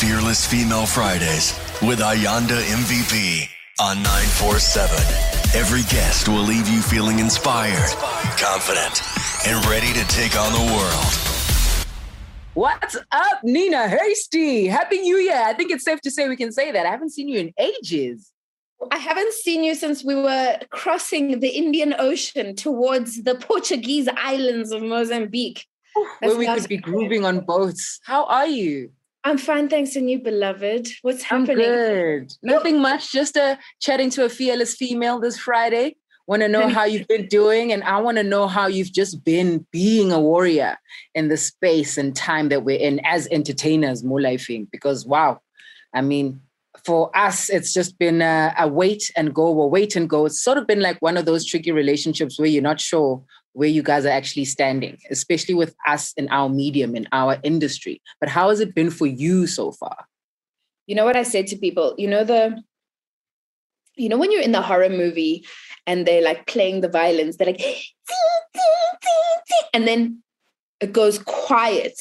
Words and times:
Fearless 0.00 0.46
Female 0.46 0.86
Fridays 0.86 1.52
with 1.82 1.98
Ayanda 1.98 2.58
MVP 2.58 3.46
on 3.78 4.02
947. 4.02 4.96
Every 5.54 5.82
guest 5.94 6.26
will 6.26 6.40
leave 6.40 6.66
you 6.70 6.80
feeling 6.80 7.18
inspired, 7.18 7.90
confident, 8.40 9.02
and 9.46 9.62
ready 9.66 9.92
to 9.92 10.02
take 10.08 10.40
on 10.40 10.54
the 10.54 10.72
world. 10.72 11.84
What's 12.54 12.96
up, 13.12 13.44
Nina 13.44 13.88
Hastie? 13.90 14.68
Happy 14.68 15.00
New 15.00 15.18
Year. 15.18 15.42
I 15.44 15.52
think 15.52 15.70
it's 15.70 15.84
safe 15.84 16.00
to 16.00 16.10
say 16.10 16.30
we 16.30 16.36
can 16.36 16.50
say 16.50 16.72
that. 16.72 16.86
I 16.86 16.90
haven't 16.90 17.10
seen 17.10 17.28
you 17.28 17.38
in 17.38 17.52
ages. 17.58 18.32
I 18.90 18.96
haven't 18.96 19.34
seen 19.34 19.62
you 19.62 19.74
since 19.74 20.02
we 20.02 20.14
were 20.14 20.60
crossing 20.70 21.40
the 21.40 21.50
Indian 21.50 21.94
Ocean 21.98 22.56
towards 22.56 23.24
the 23.24 23.34
Portuguese 23.34 24.08
islands 24.16 24.72
of 24.72 24.80
Mozambique. 24.80 25.66
Where 26.20 26.38
we 26.38 26.46
could 26.46 26.68
be 26.68 26.78
grooving 26.78 27.26
on 27.26 27.40
boats. 27.40 28.00
How 28.04 28.24
are 28.24 28.46
you? 28.46 28.92
I'm 29.22 29.38
fine, 29.38 29.68
thanks. 29.68 29.96
And 29.96 30.10
you, 30.10 30.18
beloved? 30.20 30.88
What's 31.02 31.22
happening? 31.22 31.58
I'm 31.58 31.64
good. 31.64 32.32
Nothing 32.42 32.80
much. 32.80 33.12
Just 33.12 33.36
uh, 33.36 33.56
chatting 33.80 34.10
to 34.10 34.24
a 34.24 34.28
fearless 34.28 34.74
female 34.74 35.20
this 35.20 35.38
Friday. 35.38 35.96
Want 36.26 36.42
to 36.42 36.48
know 36.48 36.68
how 36.68 36.84
you've 36.84 37.08
been 37.08 37.26
doing, 37.26 37.72
and 37.72 37.82
I 37.82 37.98
want 38.00 38.16
to 38.18 38.22
know 38.22 38.46
how 38.46 38.68
you've 38.68 38.92
just 38.92 39.24
been 39.24 39.66
being 39.72 40.12
a 40.12 40.20
warrior 40.20 40.78
in 41.14 41.28
the 41.28 41.36
space 41.36 41.98
and 41.98 42.14
time 42.14 42.50
that 42.50 42.62
we're 42.62 42.78
in 42.78 43.00
as 43.04 43.26
entertainers, 43.32 44.04
more 44.04 44.22
think. 44.38 44.70
Because 44.70 45.04
wow, 45.04 45.40
I 45.92 46.02
mean, 46.02 46.40
for 46.84 47.10
us, 47.16 47.50
it's 47.50 47.72
just 47.72 47.98
been 47.98 48.22
a, 48.22 48.54
a 48.56 48.68
wait 48.68 49.10
and 49.16 49.34
go, 49.34 49.48
or 49.48 49.68
wait 49.68 49.96
and 49.96 50.08
go. 50.08 50.24
It's 50.24 50.40
sort 50.40 50.56
of 50.56 50.68
been 50.68 50.80
like 50.80 51.02
one 51.02 51.16
of 51.16 51.24
those 51.24 51.44
tricky 51.44 51.72
relationships 51.72 52.38
where 52.38 52.48
you're 52.48 52.62
not 52.62 52.80
sure 52.80 53.24
where 53.52 53.68
you 53.68 53.82
guys 53.82 54.04
are 54.04 54.10
actually 54.10 54.44
standing, 54.44 54.98
especially 55.10 55.54
with 55.54 55.74
us 55.86 56.12
in 56.16 56.28
our 56.28 56.48
medium, 56.48 56.94
in 56.94 57.08
our 57.12 57.38
industry. 57.42 58.00
But 58.20 58.28
how 58.28 58.48
has 58.50 58.60
it 58.60 58.74
been 58.74 58.90
for 58.90 59.06
you 59.06 59.46
so 59.46 59.72
far? 59.72 60.06
You 60.86 60.94
know 60.94 61.04
what 61.04 61.16
I 61.16 61.22
said 61.22 61.46
to 61.48 61.56
people? 61.56 61.94
You 61.98 62.08
know, 62.08 62.24
the, 62.24 62.62
you 63.96 64.08
know, 64.08 64.18
when 64.18 64.32
you're 64.32 64.42
in 64.42 64.52
the 64.52 64.62
horror 64.62 64.88
movie 64.88 65.46
and 65.86 66.06
they're 66.06 66.22
like 66.22 66.46
playing 66.46 66.80
the 66.80 66.88
violins, 66.88 67.36
they're 67.36 67.46
like, 67.46 67.60
and 69.74 69.86
then 69.86 70.22
it 70.80 70.92
goes 70.92 71.18
quiet. 71.18 72.00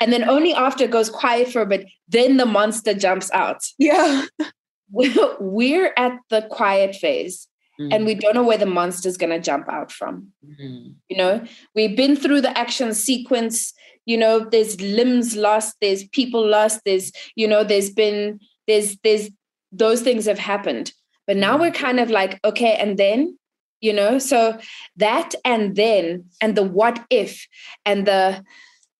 And 0.00 0.12
then 0.12 0.28
only 0.28 0.54
after 0.54 0.84
it 0.84 0.90
goes 0.90 1.10
quiet 1.10 1.48
for 1.48 1.62
a 1.62 1.66
bit, 1.66 1.86
then 2.08 2.36
the 2.36 2.46
monster 2.46 2.94
jumps 2.94 3.30
out. 3.32 3.62
Yeah. 3.78 4.24
We're 4.90 5.92
at 5.96 6.18
the 6.30 6.42
quiet 6.50 6.96
phase 6.96 7.47
mm. 7.80 7.92
and 7.92 8.04
we 8.04 8.14
don't 8.14 8.34
know 8.34 8.42
where 8.42 8.58
the 8.58 8.66
monster's 8.66 9.16
going 9.16 9.30
to 9.30 9.40
jump 9.40 9.68
out 9.68 9.92
from. 9.92 10.28
Mm. 10.60 10.94
You 11.08 11.16
know, 11.16 11.44
we've 11.74 11.96
been 11.96 12.16
through 12.16 12.40
the 12.40 12.56
action 12.56 12.94
sequence. 12.94 13.72
You 14.06 14.16
know, 14.16 14.40
there's 14.40 14.80
limbs 14.80 15.36
lost, 15.36 15.76
there's 15.80 16.04
people 16.08 16.46
lost, 16.46 16.80
there's, 16.84 17.12
you 17.36 17.46
know, 17.46 17.62
there's 17.62 17.90
been, 17.90 18.40
there's, 18.66 18.96
there's, 19.04 19.30
those 19.70 20.00
things 20.00 20.24
have 20.24 20.38
happened. 20.38 20.92
But 21.26 21.36
now 21.36 21.58
we're 21.58 21.72
kind 21.72 22.00
of 22.00 22.10
like, 22.10 22.40
okay, 22.42 22.74
and 22.76 22.96
then, 22.96 23.38
you 23.82 23.92
know, 23.92 24.18
so 24.18 24.58
that 24.96 25.34
and 25.44 25.76
then, 25.76 26.24
and 26.40 26.56
the 26.56 26.62
what 26.62 27.04
if, 27.10 27.46
and 27.84 28.06
the, 28.06 28.42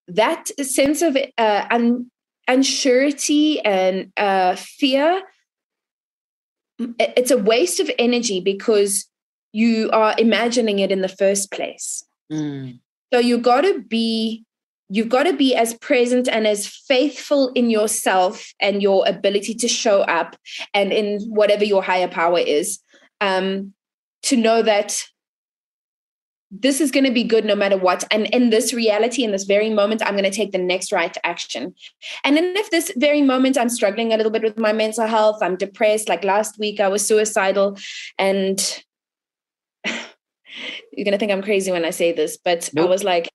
that 0.08 0.48
sense 0.62 1.00
of 1.00 1.16
uh, 1.38 1.66
un- 1.70 2.10
unsurety 2.48 3.60
and 3.64 4.12
uh, 4.16 4.56
fear 4.56 5.22
it's 6.78 7.30
a 7.30 7.38
waste 7.38 7.80
of 7.80 7.90
energy 7.98 8.40
because 8.40 9.06
you 9.52 9.90
are 9.92 10.14
imagining 10.18 10.78
it 10.78 10.90
in 10.90 11.00
the 11.00 11.08
first 11.08 11.50
place. 11.50 12.04
Mm. 12.32 12.80
So 13.12 13.18
you've 13.18 13.42
got 13.42 13.62
to 13.62 13.80
be 13.82 14.44
you've 14.90 15.08
got 15.08 15.24
to 15.24 15.34
be 15.34 15.54
as 15.54 15.74
present 15.74 16.28
and 16.28 16.46
as 16.46 16.66
faithful 16.66 17.52
in 17.54 17.68
yourself 17.68 18.52
and 18.58 18.82
your 18.82 19.06
ability 19.06 19.54
to 19.54 19.68
show 19.68 20.00
up 20.02 20.34
and 20.72 20.92
in 20.92 21.20
whatever 21.28 21.64
your 21.64 21.82
higher 21.82 22.08
power 22.08 22.38
is 22.38 22.78
um, 23.20 23.74
to 24.22 24.36
know 24.36 24.62
that 24.62 25.04
this 26.51 26.81
is 26.81 26.91
going 26.91 27.05
to 27.05 27.11
be 27.11 27.25
good 27.25 27.45
no 27.45 27.55
matter 27.55 27.77
what. 27.77 28.05
And 28.11 28.27
in 28.29 28.51
this 28.51 28.73
reality, 28.73 29.23
in 29.23 29.33
this 29.33 29.45
very 29.45 29.69
moment, 29.69 30.03
I'm 30.05 30.14
going 30.14 30.25
to 30.25 30.31
take 30.31 30.53
the 30.53 30.59
next 30.59 30.92
right 30.92 31.14
action. 31.23 31.75
And 32.25 32.36
then 32.36 32.57
if 32.57 32.70
this 32.70 32.91
very 32.97 33.20
moment 33.23 33.59
I'm 33.59 33.69
struggling 33.69 34.13
a 34.13 34.17
little 34.17 34.33
bit 34.33 34.42
with 34.42 34.59
my 34.59 34.73
mental 34.73 35.07
health, 35.07 35.42
I'm 35.42 35.57
depressed, 35.57 36.09
like 36.09 36.25
last 36.25 36.59
week 36.59 36.81
I 36.81 36.89
was 36.89 37.07
suicidal. 37.07 37.77
And 38.19 38.59
you're 39.85 41.05
going 41.05 41.13
to 41.13 41.19
think 41.19 41.33
I'm 41.33 41.42
crazy 41.42 41.70
when 41.70 41.85
I 41.85 41.91
say 41.91 42.13
this, 42.13 42.39
but 42.39 42.70
nope. 42.73 42.86
I 42.86 42.89
was 42.89 43.05
like, 43.05 43.29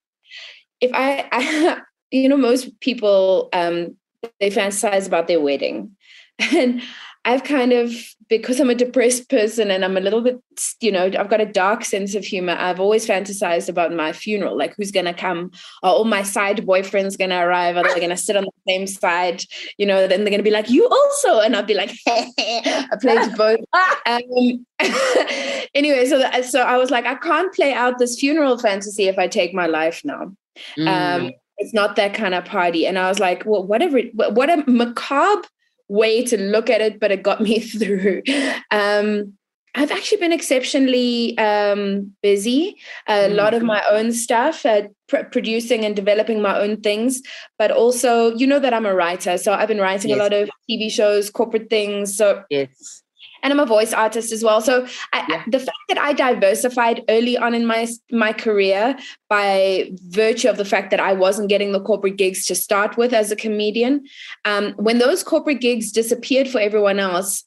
if 0.81 0.91
I, 0.93 1.27
I 1.31 1.81
you 2.09 2.29
know, 2.29 2.37
most 2.37 2.79
people, 2.79 3.49
um, 3.53 3.95
they 4.39 4.49
fantasize 4.49 5.07
about 5.07 5.27
their 5.27 5.41
wedding. 5.41 5.95
And 6.51 6.81
I've 7.25 7.43
kind 7.45 7.71
of, 7.71 7.93
because 8.27 8.59
I'm 8.59 8.69
a 8.69 8.75
depressed 8.75 9.29
person 9.29 9.71
and 9.71 9.85
I'm 9.85 9.95
a 9.95 10.01
little 10.01 10.21
bit, 10.21 10.41
you 10.81 10.91
know, 10.91 11.05
I've 11.05 11.29
got 11.29 11.39
a 11.39 11.45
dark 11.45 11.85
sense 11.85 12.15
of 12.15 12.25
humor. 12.25 12.55
I've 12.59 12.81
always 12.81 13.07
fantasized 13.07 13.69
about 13.69 13.93
my 13.93 14.11
funeral, 14.11 14.57
like 14.57 14.75
who's 14.75 14.91
going 14.91 15.05
to 15.05 15.13
come? 15.13 15.51
Are 15.83 15.93
all 15.93 16.03
my 16.03 16.23
side 16.23 16.57
boyfriends 16.57 17.17
going 17.17 17.29
to 17.29 17.39
arrive? 17.39 17.77
Are 17.77 17.83
they 17.83 17.99
going 17.99 18.09
to 18.09 18.17
sit 18.17 18.35
on 18.35 18.43
the 18.43 18.51
same 18.67 18.87
side? 18.87 19.43
You 19.77 19.85
know, 19.85 20.05
then 20.05 20.21
they're 20.21 20.31
going 20.31 20.39
to 20.39 20.43
be 20.43 20.51
like, 20.51 20.69
you 20.69 20.85
also. 20.87 21.39
And 21.39 21.55
I'll 21.55 21.63
be 21.63 21.75
like, 21.75 21.91
I 22.07 22.87
played 23.01 23.35
both. 23.37 23.59
Um, 24.05 24.65
anyway, 25.73 26.05
so, 26.05 26.19
that, 26.19 26.43
so 26.45 26.61
I 26.61 26.77
was 26.77 26.91
like, 26.91 27.05
I 27.05 27.15
can't 27.15 27.53
play 27.53 27.73
out 27.73 27.99
this 27.99 28.19
funeral 28.19 28.57
fantasy 28.57 29.07
if 29.07 29.17
I 29.17 29.27
take 29.27 29.53
my 29.53 29.67
life 29.67 30.01
now. 30.03 30.35
Mm. 30.77 30.87
Um, 30.87 31.31
it's 31.57 31.73
not 31.73 31.95
that 31.95 32.13
kind 32.13 32.33
of 32.33 32.43
party. 32.43 32.85
And 32.85 32.99
I 32.99 33.07
was 33.07 33.19
like, 33.19 33.45
well, 33.45 33.65
whatever, 33.65 34.01
what 34.13 34.49
a 34.49 34.69
macabre 34.69 35.47
way 35.93 36.23
to 36.25 36.37
look 36.37 36.69
at 36.69 36.81
it, 36.81 36.99
but 36.99 37.11
it 37.11 37.23
got 37.23 37.41
me 37.47 37.59
through. 37.59 38.23
Um, 38.71 39.33
I've 39.75 39.91
actually 39.91 40.19
been 40.19 40.31
exceptionally 40.31 41.35
um, 41.39 42.13
busy. 42.21 42.77
A 43.07 43.13
mm-hmm. 43.13 43.35
lot 43.35 43.55
of 43.55 43.63
my 43.63 43.83
own 43.89 44.11
stuff, 44.11 44.65
uh, 44.67 44.83
pr- 45.07 45.29
producing 45.31 45.83
and 45.83 45.95
developing 45.95 46.43
my 46.43 46.59
own 46.59 46.81
things, 46.81 47.23
but 47.57 47.71
also, 47.71 48.35
you 48.35 48.45
know, 48.45 48.59
that 48.59 48.73
I'm 48.73 48.85
a 48.85 48.93
writer. 48.93 49.37
So 49.39 49.51
I've 49.51 49.67
been 49.67 49.79
writing 49.79 50.11
yes. 50.11 50.19
a 50.19 50.21
lot 50.21 50.33
of 50.33 50.49
TV 50.69 50.91
shows, 50.91 51.31
corporate 51.31 51.71
things. 51.71 52.15
So 52.15 52.43
yes 52.51 53.02
and 53.43 53.53
I'm 53.53 53.59
a 53.59 53.65
voice 53.65 53.93
artist 53.93 54.31
as 54.31 54.43
well. 54.43 54.61
So 54.61 54.87
I, 55.11 55.25
yeah. 55.29 55.43
the 55.47 55.59
fact 55.59 55.77
that 55.89 55.99
I 55.99 56.13
diversified 56.13 57.03
early 57.09 57.37
on 57.37 57.53
in 57.53 57.65
my 57.65 57.87
my 58.11 58.33
career 58.33 58.97
by 59.29 59.91
virtue 60.07 60.49
of 60.49 60.57
the 60.57 60.65
fact 60.65 60.89
that 60.91 60.99
I 60.99 61.13
wasn't 61.13 61.49
getting 61.49 61.73
the 61.73 61.81
corporate 61.81 62.17
gigs 62.17 62.45
to 62.45 62.55
start 62.55 62.97
with 62.97 63.13
as 63.13 63.31
a 63.31 63.35
comedian, 63.35 64.05
um, 64.45 64.73
when 64.77 64.97
those 64.97 65.23
corporate 65.23 65.61
gigs 65.61 65.91
disappeared 65.91 66.47
for 66.47 66.59
everyone 66.59 66.99
else, 66.99 67.43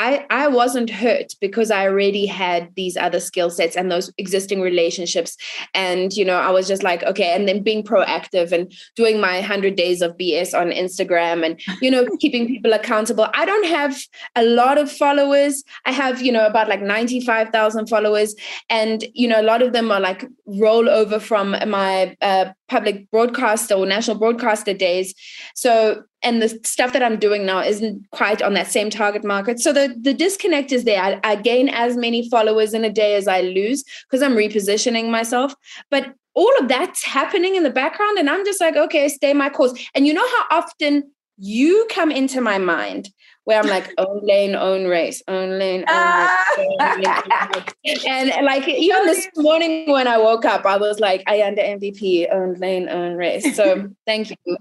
I, 0.00 0.24
I 0.30 0.48
wasn't 0.48 0.88
hurt 0.88 1.34
because 1.42 1.70
I 1.70 1.86
already 1.86 2.24
had 2.24 2.74
these 2.74 2.96
other 2.96 3.20
skill 3.20 3.50
sets 3.50 3.76
and 3.76 3.92
those 3.92 4.10
existing 4.16 4.62
relationships. 4.62 5.36
And, 5.74 6.10
you 6.14 6.24
know, 6.24 6.36
I 6.36 6.48
was 6.48 6.66
just 6.66 6.82
like, 6.82 7.02
okay, 7.02 7.34
and 7.34 7.46
then 7.46 7.62
being 7.62 7.82
proactive 7.82 8.50
and 8.50 8.72
doing 8.96 9.20
my 9.20 9.34
100 9.34 9.76
days 9.76 10.00
of 10.00 10.16
BS 10.16 10.58
on 10.58 10.70
Instagram 10.70 11.44
and, 11.44 11.60
you 11.82 11.90
know, 11.90 12.06
keeping 12.20 12.46
people 12.46 12.72
accountable. 12.72 13.28
I 13.34 13.44
don't 13.44 13.66
have 13.66 13.94
a 14.36 14.42
lot 14.42 14.78
of 14.78 14.90
followers. 14.90 15.62
I 15.84 15.92
have, 15.92 16.22
you 16.22 16.32
know, 16.32 16.46
about 16.46 16.70
like 16.70 16.80
95,000 16.80 17.86
followers. 17.86 18.34
And, 18.70 19.04
you 19.12 19.28
know, 19.28 19.38
a 19.38 19.44
lot 19.44 19.60
of 19.60 19.74
them 19.74 19.92
are 19.92 20.00
like 20.00 20.24
rollover 20.48 21.20
from 21.20 21.50
my 21.68 22.16
uh, 22.22 22.46
public 22.68 23.10
broadcaster 23.10 23.74
or 23.74 23.84
national 23.84 24.16
broadcaster 24.16 24.72
days. 24.72 25.14
So, 25.54 26.04
and 26.22 26.42
the 26.42 26.48
stuff 26.64 26.92
that 26.92 27.02
I'm 27.02 27.18
doing 27.18 27.46
now 27.46 27.60
isn't 27.60 28.10
quite 28.10 28.42
on 28.42 28.54
that 28.54 28.66
same 28.66 28.90
target 28.90 29.24
market. 29.24 29.58
So 29.58 29.72
the, 29.72 29.94
the 30.00 30.12
disconnect 30.12 30.72
is 30.72 30.84
there. 30.84 31.02
I, 31.02 31.20
I 31.24 31.36
gain 31.36 31.68
as 31.68 31.96
many 31.96 32.28
followers 32.28 32.74
in 32.74 32.84
a 32.84 32.92
day 32.92 33.14
as 33.14 33.26
I 33.26 33.40
lose 33.40 33.84
because 34.08 34.22
I'm 34.22 34.34
repositioning 34.34 35.10
myself. 35.10 35.54
But 35.90 36.14
all 36.34 36.52
of 36.58 36.68
that's 36.68 37.04
happening 37.04 37.56
in 37.56 37.62
the 37.62 37.70
background. 37.70 38.18
And 38.18 38.28
I'm 38.28 38.44
just 38.44 38.60
like, 38.60 38.76
okay, 38.76 39.08
stay 39.08 39.32
my 39.32 39.48
course. 39.48 39.72
And 39.94 40.06
you 40.06 40.14
know 40.14 40.26
how 40.26 40.58
often 40.58 41.10
you 41.38 41.86
come 41.90 42.10
into 42.10 42.40
my 42.40 42.58
mind 42.58 43.08
where 43.44 43.58
I'm 43.58 43.68
like, 43.68 43.90
own 43.98 44.20
lane, 44.22 44.54
own 44.54 44.86
race, 44.86 45.22
own 45.26 45.58
lane, 45.58 45.84
own 45.88 45.96
race. 45.96 46.76
Ah. 46.78 47.50
and 48.06 48.46
like 48.46 48.68
even 48.68 49.06
this 49.06 49.26
morning 49.36 49.90
when 49.90 50.06
I 50.06 50.18
woke 50.18 50.44
up, 50.44 50.66
I 50.66 50.76
was 50.76 51.00
like, 51.00 51.24
I 51.26 51.36
am 51.36 51.54
the 51.54 51.62
MVP, 51.62 52.32
own 52.32 52.54
lane, 52.54 52.88
own 52.88 53.14
race. 53.14 53.56
So 53.56 53.90
thank 54.06 54.30
you. 54.30 54.56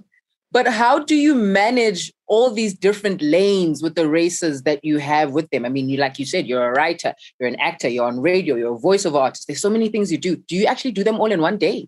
But 0.52 0.68
how 0.68 1.00
do 1.00 1.16
you 1.16 1.36
manage 1.36 2.12
all 2.28 2.50
these 2.52 2.74
different 2.74 3.22
lanes 3.22 3.84
with 3.84 3.96
the 3.96 4.08
races 4.08 4.64
that 4.64 4.84
you 4.84 4.98
have 4.98 5.32
with 5.32 5.50
them? 5.52 5.66
I 5.66 5.70
mean, 5.70 5.90
you 5.90 5.98
like 5.98 6.18
you 6.18 6.26
said, 6.26 6.48
you're 6.48 6.68
a 6.68 6.72
writer, 6.72 7.14
you're 7.40 7.50
an 7.50 7.60
actor, 7.60 7.88
you're 7.88 8.08
on 8.08 8.20
radio, 8.20 8.56
you're 8.56 8.76
a 8.76 8.80
voiceover 8.80 9.20
artist. 9.20 9.48
There's 9.48 9.62
so 9.62 9.70
many 9.70 9.90
things 9.90 10.12
you 10.12 10.18
do. 10.18 10.36
Do 10.36 10.56
you 10.56 10.66
actually 10.66 10.92
do 10.92 11.04
them 11.04 11.20
all 11.20 11.32
in 11.32 11.42
one 11.42 11.58
day? 11.58 11.88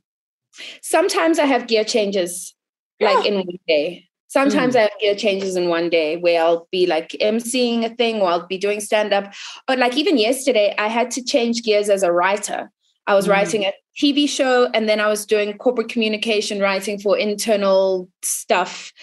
Sometimes 0.82 1.40
I 1.40 1.46
have 1.46 1.68
gear 1.68 1.84
changes, 1.84 2.54
like 3.00 3.26
in 3.26 3.36
one 3.36 3.60
day. 3.68 4.08
Sometimes 4.28 4.76
mm. 4.76 4.82
I 4.84 4.90
gear 5.00 5.16
changes 5.16 5.56
in 5.56 5.68
one 5.68 5.90
day 5.90 6.18
where 6.18 6.42
I'll 6.42 6.68
be 6.72 6.86
like 6.86 7.10
emceeing 7.22 7.84
a 7.84 7.94
thing 7.96 8.22
or 8.22 8.30
I'll 8.30 8.48
be 8.48 8.58
doing 8.58 8.80
stand 8.80 9.12
up. 9.12 9.34
But 9.68 9.80
like 9.80 9.98
even 9.98 10.18
yesterday, 10.18 10.74
I 10.78 10.88
had 10.88 11.12
to 11.12 11.24
change 11.24 11.64
gears 11.64 11.90
as 11.90 12.04
a 12.04 12.14
writer. 12.14 12.72
I 13.08 13.16
was 13.16 13.28
mm. 13.28 13.32
writing 13.32 13.66
a 13.66 13.74
TV 13.98 14.28
show 14.28 14.70
and 14.74 14.88
then 14.88 15.00
I 15.00 15.08
was 15.08 15.26
doing 15.26 15.58
corporate 15.58 15.90
communication 15.90 16.60
writing 16.60 17.00
for 17.00 17.18
internal 17.18 18.10
stuff 18.22 18.94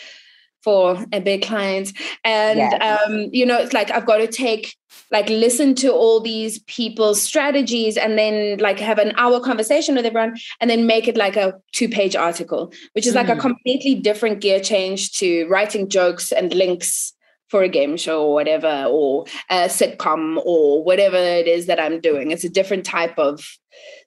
for 0.63 1.05
a 1.13 1.21
big 1.21 1.43
client. 1.43 1.93
And 2.25 2.59
yes. 2.59 3.01
um, 3.07 3.29
you 3.33 3.47
know, 3.47 3.59
it's 3.59 3.73
like 3.73 3.91
I've 3.91 4.07
got 4.07 4.19
to 4.19 4.27
take 4.27 4.75
like 5.11 5.29
listen 5.29 5.75
to 5.77 5.93
all 5.93 6.21
these 6.21 6.59
people's 6.61 7.23
strategies 7.23 7.97
and 7.97 8.19
then 8.19 8.59
like 8.59 8.79
have 8.79 8.99
an 8.99 9.13
hour 9.17 9.41
conversation 9.41 9.95
with 9.95 10.05
everyone 10.05 10.37
and 10.61 10.69
then 10.69 10.87
make 10.87 11.09
it 11.09 11.17
like 11.17 11.37
a 11.37 11.55
two 11.73 11.89
page 11.89 12.17
article 12.17 12.73
which 12.93 13.07
is 13.07 13.13
mm. 13.13 13.17
like 13.17 13.29
a 13.29 13.35
mm. 13.35 13.41
completely 13.41 13.95
different 13.95 14.41
gear 14.41 14.61
change 14.61 15.13
to 15.13 15.47
writing 15.49 15.89
jokes 15.89 16.33
and 16.33 16.55
links 16.55 17.15
for 17.49 17.63
a 17.63 17.69
game 17.69 17.97
show 17.97 18.25
or 18.25 18.35
whatever 18.35 18.87
or 18.89 19.25
a 19.51 19.67
sitcom 19.67 20.41
or 20.45 20.83
whatever 20.83 21.17
it 21.17 21.47
is 21.47 21.67
that 21.67 21.81
i'm 21.81 22.01
doing 22.01 22.31
it's 22.31 22.45
a 22.45 22.49
different 22.49 22.85
type 22.85 23.19
of 23.19 23.59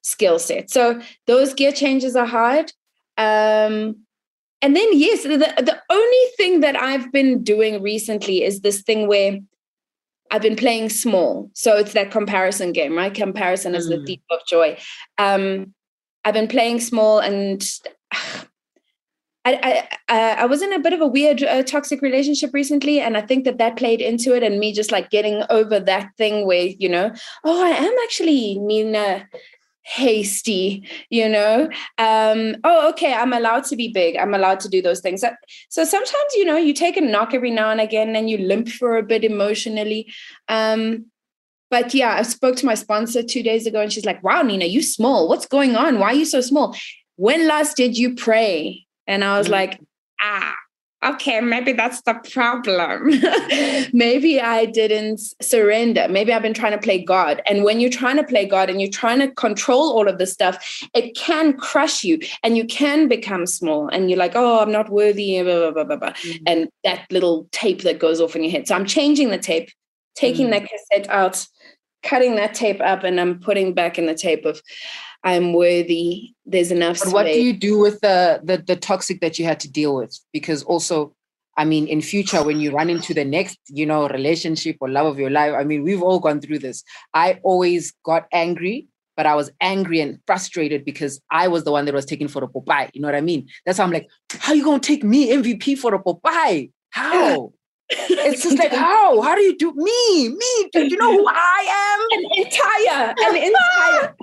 skill 0.02 0.40
set 0.40 0.70
so 0.70 1.00
those 1.28 1.54
gear 1.54 1.72
changes 1.72 2.16
are 2.16 2.26
hard 2.26 2.72
um, 3.18 3.96
and 4.62 4.76
then 4.76 4.88
yes 4.94 5.24
the, 5.24 5.38
the 5.38 5.82
only 5.90 6.32
thing 6.38 6.60
that 6.62 6.80
i've 6.82 7.12
been 7.12 7.44
doing 7.44 7.82
recently 7.82 8.44
is 8.44 8.62
this 8.62 8.82
thing 8.82 9.08
where 9.08 9.40
I've 10.32 10.42
been 10.42 10.56
playing 10.56 10.90
small. 10.90 11.52
So 11.54 11.76
it's 11.76 11.92
that 11.92 12.10
comparison 12.10 12.72
game, 12.72 12.96
right? 12.96 13.14
Comparison 13.14 13.76
is 13.76 13.88
mm. 13.88 13.98
the 14.00 14.06
thief 14.06 14.22
of 14.32 14.40
joy. 14.48 14.78
Um, 15.18 15.74
I've 16.24 16.34
been 16.34 16.48
playing 16.48 16.80
small 16.80 17.20
and 17.20 17.62
I, 19.44 19.88
I, 20.08 20.36
I 20.42 20.46
was 20.46 20.62
in 20.62 20.72
a 20.72 20.80
bit 20.80 20.94
of 20.94 21.02
a 21.02 21.08
weird 21.08 21.42
uh, 21.42 21.64
toxic 21.64 22.02
relationship 22.02 22.52
recently, 22.54 23.00
and 23.00 23.18
I 23.18 23.22
think 23.22 23.46
that 23.46 23.58
that 23.58 23.76
played 23.76 24.00
into 24.00 24.36
it, 24.36 24.44
and 24.44 24.60
me 24.60 24.72
just 24.72 24.92
like 24.92 25.10
getting 25.10 25.44
over 25.50 25.80
that 25.80 26.12
thing 26.18 26.46
where 26.46 26.66
you 26.66 26.90
know, 26.90 27.12
oh, 27.44 27.66
I 27.66 27.70
am 27.70 27.94
actually 28.04 28.60
Nina 28.60 29.28
Hastie 29.84 30.88
you 31.10 31.28
know? 31.28 31.70
Um 31.98 32.56
oh 32.64 32.90
okay 32.90 33.14
i'm 33.14 33.34
allowed 33.34 33.64
to 33.66 33.76
be 33.76 33.90
big. 33.90 34.16
I'm 34.16 34.34
allowed 34.34 34.60
to 34.62 34.70
do 34.70 34.82
those 34.82 35.00
things. 35.02 35.24
So 35.70 35.84
sometimes 35.84 36.34
you 36.36 36.46
know 36.46 36.58
you 36.58 36.74
take 36.74 36.98
a 36.98 37.02
knock 37.02 37.34
every 37.34 37.52
now 37.52 37.72
and 37.72 37.82
again 37.82 38.16
and 38.16 38.30
you 38.30 38.38
limp 38.38 38.70
for 38.70 38.98
a 38.98 39.04
bit 39.04 39.24
emotionally. 39.24 40.12
Um 40.48 41.08
but 41.70 41.94
yeah 41.94 42.16
i 42.18 42.22
spoke 42.22 42.58
to 42.58 42.66
my 42.66 42.76
sponsor 42.76 43.24
two 43.24 43.42
days 43.42 43.66
ago 43.66 43.80
and 43.82 43.92
she's 43.92 44.06
like 44.06 44.22
wow 44.24 44.42
nina 44.44 44.66
you 44.66 44.84
small. 44.84 45.28
What's 45.28 45.48
going 45.48 45.76
on? 45.76 46.00
Why 46.00 46.08
are 46.08 46.16
you 46.16 46.26
so 46.26 46.42
small? 46.42 46.76
When 47.16 47.48
last 47.48 47.76
did 47.76 47.98
you 47.98 48.16
pray 48.16 48.86
and 49.08 49.24
i 49.24 49.38
was 49.38 49.48
mm-hmm. 49.48 49.54
like 49.54 49.80
ah 50.22 50.56
okay, 51.04 51.42
maybe 51.42 51.74
that's 51.74 52.02
the 52.04 52.14
problem. 52.32 53.10
maybe 53.94 54.40
I 54.40 54.66
didn't 54.66 55.20
surrender. 55.42 56.08
Maybe 56.10 56.32
I've 56.32 56.42
been 56.42 56.54
trying 56.54 56.74
to 56.74 56.78
play 56.78 57.04
God. 57.04 57.42
And 57.48 57.64
when 57.64 57.80
you're 57.80 57.90
trying 57.90 58.18
to 58.18 58.24
play 58.24 58.46
God 58.46 58.70
and 58.70 58.80
you're 58.80 58.92
trying 58.92 59.20
to 59.20 59.32
control 59.32 59.94
all 59.94 60.08
of 60.08 60.18
this 60.20 60.32
stuff, 60.32 60.84
it 60.94 61.16
can 61.16 61.58
crush 61.58 62.04
you 62.04 62.20
and 62.44 62.56
you 62.56 62.66
can 62.66 63.08
become 63.08 63.46
small. 63.48 63.88
And 63.88 64.10
you're 64.10 64.20
like, 64.20 64.36
oh, 64.36 64.60
I'm 64.60 64.72
not 64.72 64.90
worthy, 64.90 65.42
blah, 65.42 65.72
blah, 65.72 65.84
blah, 65.84 65.96
blah. 65.96 66.12
Mm-hmm. 66.12 66.44
And 66.46 66.70
that 66.84 67.12
little 67.12 67.48
tape 67.52 67.82
that 67.82 68.00
goes 68.00 68.22
off 68.22 68.36
in 68.36 68.44
your 68.44 68.52
head. 68.52 68.68
So 68.68 68.76
I'm 68.76 68.86
changing 68.86 69.30
the 69.30 69.40
tape, 69.40 69.72
taking 70.16 70.48
mm-hmm. 70.50 70.64
that 70.64 70.70
cassette 70.70 71.10
out, 71.10 71.46
cutting 72.04 72.36
that 72.36 72.54
tape 72.54 72.82
up, 72.82 73.04
and 73.04 73.20
I'm 73.20 73.40
putting 73.40 73.74
back 73.74 73.98
in 73.98 74.06
the 74.06 74.16
tape 74.16 74.46
of, 74.46 74.62
I'm 75.24 75.54
worthy. 75.54 76.34
There's 76.46 76.72
enough. 76.72 77.00
But 77.04 77.14
what 77.14 77.26
do 77.26 77.42
you 77.42 77.54
do 77.54 77.80
with 77.80 78.00
the, 78.02 78.42
the 78.44 78.58
the 78.58 78.76
toxic 78.76 79.22
that 79.22 79.38
you 79.38 79.46
had 79.46 79.60
to 79.62 79.72
deal 79.72 79.96
with? 79.96 80.18
Because 80.34 80.64
also, 80.64 81.16
I 81.58 81.66
mean, 81.66 81.88
in 81.88 82.02
future 82.02 82.44
when 82.44 82.60
you 82.60 82.72
run 82.72 82.90
into 82.90 83.14
the 83.14 83.26
next, 83.26 83.60
you 83.68 83.86
know, 83.86 84.08
relationship 84.08 84.78
or 84.80 84.90
love 84.90 85.06
of 85.06 85.20
your 85.20 85.30
life, 85.30 85.54
I 85.56 85.64
mean, 85.64 85.84
we've 85.84 86.02
all 86.02 86.20
gone 86.20 86.42
through 86.42 86.60
this. 86.60 86.84
I 87.14 87.40
always 87.44 87.94
got 88.04 88.26
angry, 88.32 88.88
but 89.16 89.28
I 89.28 89.36
was 89.36 89.52
angry 89.62 90.02
and 90.02 90.20
frustrated 90.26 90.86
because 90.86 91.22
I 91.30 91.48
was 91.48 91.64
the 91.66 91.72
one 91.72 91.86
that 91.86 91.94
was 91.94 92.06
taken 92.06 92.28
for 92.28 92.44
a 92.44 92.48
Popeye. 92.48 92.90
You 92.94 93.02
know 93.02 93.08
what 93.08 93.16
I 93.16 93.22
mean? 93.22 93.48
That's 93.66 93.78
how 93.78 93.84
I'm 93.84 93.92
like, 93.92 94.10
how 94.40 94.54
you 94.54 94.64
gonna 94.64 94.80
take 94.80 95.04
me 95.04 95.30
MVP 95.32 95.78
for 95.78 95.94
a 95.94 96.00
Popeye? 96.00 96.72
How? 96.90 97.54
it's 97.92 98.44
just 98.44 98.58
like 98.58 98.72
how? 98.72 99.22
How 99.22 99.36
do 99.36 99.42
you 99.42 99.58
do 99.58 99.74
me 99.74 100.30
me 100.30 100.70
do 100.72 100.86
you 100.86 100.98
know 100.98 101.12
who 101.12 101.28
i 101.28 102.00
am? 102.00 102.20
An 102.20 102.46
entire 102.46 103.14
an 103.18 103.36
entire. 103.36 104.16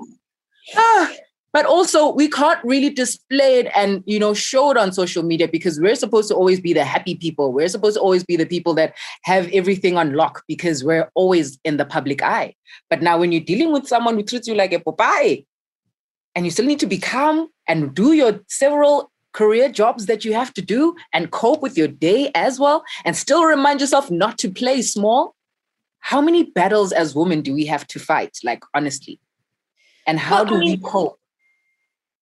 Ah, 0.77 1.13
but 1.53 1.67
also 1.67 2.13
we 2.13 2.29
can't 2.29 2.63
really 2.65 2.91
display 2.91 3.61
it 3.61 3.73
and 3.75 4.03
you 4.07 4.19
know 4.19 4.35
show 4.35 4.71
it 4.71 4.77
on 4.77 4.93
social 4.93 5.23
media 5.23 5.49
because 5.49 5.81
we're 5.81 5.95
supposed 5.95 6.29
to 6.29 6.35
always 6.35 6.61
be 6.61 6.73
the 6.73 6.85
happy 6.85 7.15
people. 7.15 7.53
We're 7.53 7.69
supposed 7.69 7.97
to 7.97 8.01
always 8.01 8.25
be 8.25 8.37
the 8.37 8.47
people 8.47 8.75
that 8.75 8.95
have 9.23 9.49
everything 9.53 9.97
on 9.97 10.15
lock 10.15 10.45
because 10.49 10.85
we're 10.85 11.11
always 11.15 11.59
in 11.65 11.77
the 11.77 11.85
public 11.85 12.23
eye. 12.23 12.55
But 12.91 13.03
now 13.03 13.19
when 13.19 13.33
you're 13.33 13.41
dealing 13.41 13.73
with 13.73 13.87
someone 13.87 14.15
who 14.15 14.23
treats 14.23 14.49
you 14.49 14.55
like 14.55 14.73
a 14.73 14.81
popeye 14.81 15.45
and 16.35 16.45
you 16.45 16.51
still 16.51 16.67
need 16.67 16.81
to 16.81 16.87
be 16.87 16.99
calm 16.99 17.49
and 17.67 17.95
do 17.95 18.13
your 18.13 18.41
several 18.49 19.11
career 19.39 19.69
jobs 19.81 20.07
that 20.07 20.25
you 20.25 20.33
have 20.35 20.53
to 20.55 20.63
do 20.63 20.95
and 21.13 21.31
cope 21.31 21.63
with 21.63 21.79
your 21.79 21.89
day 21.89 22.31
as 22.35 22.59
well 22.59 22.83
and 23.05 23.17
still 23.17 23.45
remind 23.45 23.81
yourself 23.81 24.11
not 24.11 24.39
to 24.39 24.51
play 24.51 24.83
small? 24.83 25.35
How 26.01 26.21
many 26.21 26.43
battles 26.45 26.93
as 26.93 27.15
women 27.15 27.41
do 27.43 27.53
we 27.55 27.67
have 27.67 27.87
to 27.89 27.99
fight 27.99 28.39
like 28.43 28.63
honestly? 28.75 29.21
And 30.07 30.19
how 30.19 30.43
well, 30.43 30.53
do 30.53 30.59
we 30.59 30.77
cope? 30.79 31.19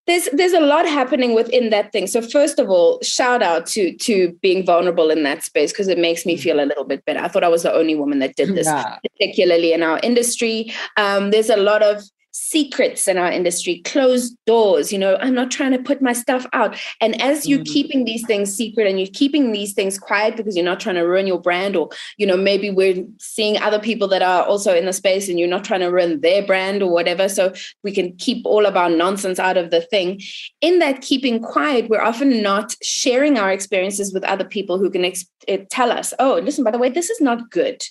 there's 0.07 0.29
there's 0.33 0.53
a 0.53 0.61
lot 0.61 0.87
happening 0.87 1.35
within 1.35 1.71
that 1.71 1.93
thing. 1.93 2.07
So 2.07 2.23
first 2.23 2.59
of 2.59 2.71
all 2.71 3.01
shout 3.03 3.43
out 3.43 3.67
to 3.75 3.93
to 3.97 4.33
being 4.41 4.65
vulnerable 4.65 5.11
in 5.11 5.25
that 5.25 5.43
space 5.43 5.73
because 5.73 5.89
it 5.89 5.99
makes 5.99 6.25
me 6.25 6.37
mm. 6.37 6.41
feel 6.41 6.61
a 6.61 6.67
little 6.71 6.85
bit 6.85 7.05
better. 7.05 7.21
I 7.21 7.29
thought 7.29 7.45
i 7.45 7.49
was 7.49 7.65
the 7.65 7.75
only 7.75 7.97
woman 7.97 8.21
that 8.21 8.37
did 8.37 8.55
this 8.55 8.67
yeah. 8.67 8.99
particularly 9.03 9.73
in 9.73 9.83
our 9.83 9.99
industry. 10.03 10.73
Um, 10.97 11.31
there's 11.31 11.51
a 11.51 11.57
lot 11.57 11.83
of 11.83 12.03
secrets 12.37 13.09
in 13.09 13.17
our 13.17 13.33
industry, 13.33 13.81
closed 13.85 14.37
doors. 14.44 14.93
You 14.93 14.99
know, 14.99 15.17
I'm 15.21 15.35
not 15.35 15.50
trying 15.50 15.73
to 15.73 15.79
put 15.79 16.03
my 16.03 16.12
stuff 16.12 16.47
out. 16.53 16.79
And 17.00 17.21
as 17.21 17.47
you're 17.47 17.61
mm-hmm. 17.61 17.73
keeping 17.73 18.05
these 18.05 18.27
things 18.27 18.55
secret 18.55 18.87
and 18.87 19.00
you're 19.00 19.09
keeping 19.12 19.53
these 19.53 19.73
things 19.73 19.99
quiet 19.99 20.37
because 20.37 20.55
you're 20.55 20.65
not 20.65 20.79
trying 20.79 20.97
to 20.97 21.03
ruin 21.03 21.27
your 21.27 21.41
brand, 21.41 21.77
or, 21.77 21.88
you 22.19 22.27
know, 22.27 22.37
maybe 22.37 22.71
we're 22.71 23.05
seeing 23.19 23.56
other 23.59 23.79
people 23.79 24.06
that 24.09 24.21
are 24.21 24.44
also 24.44 24.77
in 24.77 24.85
the 24.85 24.93
space 24.93 25.31
and 25.31 25.38
you're 25.38 25.49
not 25.49 25.65
trying 25.65 25.81
to 25.81 25.87
ruin 25.87 26.21
their 26.21 26.47
brand 26.47 26.83
or 26.83 26.93
whatever. 26.93 27.27
So 27.29 27.55
we 27.83 27.93
can 27.93 28.15
keep 28.17 28.44
all 28.44 28.67
of 28.67 28.77
our 28.77 28.91
nonsense 28.91 29.38
out 29.38 29.56
of 29.56 29.71
the 29.71 29.81
thing. 29.81 30.21
In 30.61 30.79
that 30.81 31.00
keeping 31.00 31.41
quiet, 31.41 31.88
we're 31.88 32.03
often 32.03 32.43
not 32.43 32.77
sharing 32.83 33.38
our 33.38 33.50
experiences 33.50 34.12
with 34.12 34.25
other 34.25 34.44
people 34.44 34.79
who 34.79 34.91
can 34.91 35.06
ex- 35.06 35.25
eh, 35.49 35.65
tell 35.71 35.91
us, 35.91 36.12
oh, 36.19 36.35
listen, 36.43 36.65
by 36.65 36.71
the 36.71 36.79
way, 36.79 36.91
this 36.91 37.09
is 37.09 37.21
not 37.21 37.50
good 37.50 37.83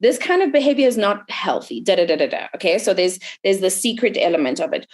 this 0.00 0.18
kind 0.18 0.42
of 0.42 0.52
behavior 0.52 0.86
is 0.86 0.96
not 0.96 1.28
healthy 1.30 1.80
da 1.80 1.96
da 1.96 2.06
da 2.06 2.16
da 2.16 2.26
da 2.26 2.46
okay 2.54 2.78
so 2.78 2.94
there's 2.94 3.18
there's 3.44 3.60
the 3.60 3.70
secret 3.70 4.16
element 4.20 4.60
of 4.60 4.72
it 4.72 4.86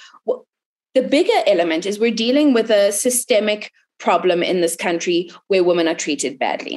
the 0.95 1.03
bigger 1.03 1.43
element 1.47 1.87
is 1.87 1.99
we're 1.99 2.15
dealing 2.15 2.55
with 2.55 2.71
a 2.71 2.93
systemic 2.93 3.73
problem 3.99 4.43
in 4.43 4.61
this 4.61 4.77
country 4.77 5.31
where 5.49 5.65
women 5.65 5.89
are 5.89 5.95
treated 5.95 6.39
badly. 6.39 6.77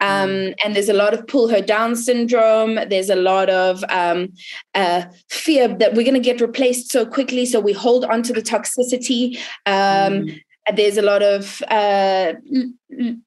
Um, 0.00 0.28
mm. 0.30 0.54
And 0.64 0.76
there's 0.76 0.88
a 0.88 0.94
lot 0.94 1.14
of 1.14 1.26
pull 1.26 1.48
her 1.48 1.60
down 1.60 1.96
syndrome. 1.96 2.78
There's 2.88 3.10
a 3.10 3.16
lot 3.16 3.50
of 3.50 3.82
um, 3.88 4.32
uh, 4.74 5.04
fear 5.28 5.68
that 5.68 5.94
we're 5.94 6.04
going 6.04 6.14
to 6.14 6.20
get 6.20 6.40
replaced 6.40 6.90
so 6.90 7.06
quickly. 7.06 7.46
So 7.46 7.58
we 7.60 7.72
hold 7.72 8.04
on 8.04 8.22
to 8.24 8.32
the 8.32 8.42
toxicity. 8.42 9.38
Um, 9.66 10.26
mm 10.26 10.40
there's 10.74 10.98
a 10.98 11.02
lot 11.02 11.22
of 11.22 11.62
uh, 11.68 12.34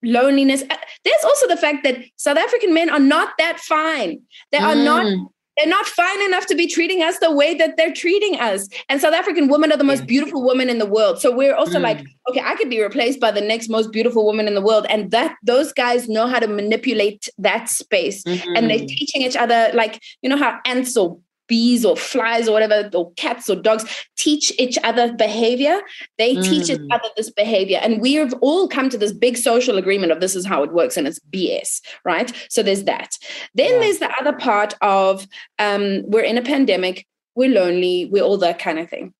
loneliness. 0.03 0.63
Uh, 0.69 0.75
there's 1.03 1.23
also 1.23 1.47
the 1.47 1.57
fact 1.57 1.83
that 1.83 1.97
South 2.17 2.37
African 2.37 2.73
men 2.73 2.89
are 2.89 2.99
not 2.99 3.29
that 3.37 3.59
fine. 3.59 4.21
They 4.51 4.57
are 4.57 4.75
mm. 4.75 4.83
not. 4.83 5.29
They're 5.57 5.67
not 5.67 5.85
fine 5.85 6.21
enough 6.23 6.45
to 6.47 6.55
be 6.55 6.65
treating 6.65 7.03
us 7.03 7.19
the 7.19 7.29
way 7.29 7.53
that 7.55 7.75
they're 7.75 7.93
treating 7.93 8.39
us. 8.39 8.69
And 8.87 9.01
South 9.01 9.13
African 9.13 9.49
women 9.49 9.71
are 9.71 9.77
the 9.77 9.83
most 9.83 10.07
beautiful 10.07 10.41
women 10.47 10.69
in 10.69 10.79
the 10.79 10.85
world. 10.85 11.19
So 11.19 11.29
we're 11.35 11.53
also 11.53 11.77
mm. 11.77 11.81
like, 11.81 12.05
okay, 12.29 12.39
I 12.39 12.55
could 12.55 12.69
be 12.69 12.81
replaced 12.81 13.19
by 13.19 13.31
the 13.31 13.41
next 13.41 13.67
most 13.69 13.91
beautiful 13.91 14.25
woman 14.25 14.47
in 14.47 14.55
the 14.55 14.61
world. 14.61 14.85
And 14.89 15.11
that 15.11 15.35
those 15.43 15.73
guys 15.73 16.07
know 16.07 16.25
how 16.25 16.39
to 16.39 16.47
manipulate 16.47 17.27
that 17.37 17.67
space. 17.67 18.23
Mm-hmm. 18.23 18.55
And 18.55 18.69
they're 18.69 18.79
teaching 18.79 19.23
each 19.23 19.35
other, 19.35 19.69
like, 19.73 20.01
you 20.21 20.29
know 20.29 20.37
how 20.37 20.57
ants 20.65 20.95
or 20.95 21.19
bees 21.51 21.83
or 21.83 21.97
flies 21.97 22.47
or 22.47 22.53
whatever, 22.53 22.89
or 22.93 23.11
cats 23.15 23.49
or 23.49 23.57
dogs 23.57 23.83
teach 24.15 24.53
each 24.57 24.77
other 24.85 25.11
behavior. 25.11 25.81
They 26.17 26.37
mm. 26.37 26.43
teach 26.45 26.69
each 26.69 26.79
mm. 26.79 26.87
other 26.89 27.09
this 27.17 27.29
behavior. 27.29 27.77
And 27.81 27.99
we've 27.99 28.33
all 28.35 28.69
come 28.69 28.87
to 28.87 28.97
this 28.97 29.11
big 29.11 29.35
social 29.35 29.77
agreement 29.77 30.13
of 30.13 30.21
this 30.21 30.33
is 30.33 30.45
how 30.45 30.63
it 30.63 30.71
works 30.71 30.95
and 30.95 31.05
it's 31.05 31.19
BS, 31.29 31.81
right? 32.05 32.31
So 32.49 32.63
there's 32.63 32.85
that. 32.85 33.17
Then 33.53 33.73
yeah. 33.73 33.79
there's 33.79 33.99
the 33.99 34.09
other 34.17 34.31
part 34.31 34.75
of 34.81 35.27
um, 35.59 36.03
we're 36.05 36.23
in 36.23 36.37
a 36.37 36.41
pandemic, 36.41 37.05
we're 37.35 37.53
lonely, 37.53 38.07
we're 38.09 38.23
all 38.23 38.37
that 38.37 38.57
kind 38.57 38.79
of 38.79 38.89
thing. 38.89 39.13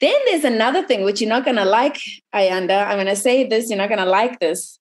Then 0.00 0.20
there's 0.26 0.44
another 0.44 0.82
thing 0.82 1.02
which 1.02 1.22
you're 1.22 1.30
not 1.30 1.46
going 1.46 1.56
to 1.56 1.64
like, 1.64 1.98
Ayanda. 2.34 2.86
I'm 2.86 2.96
going 2.96 3.06
to 3.06 3.16
say 3.16 3.48
this, 3.48 3.70
you're 3.70 3.78
not 3.78 3.88
going 3.88 4.04
to 4.04 4.04
like 4.04 4.38
this. 4.38 4.78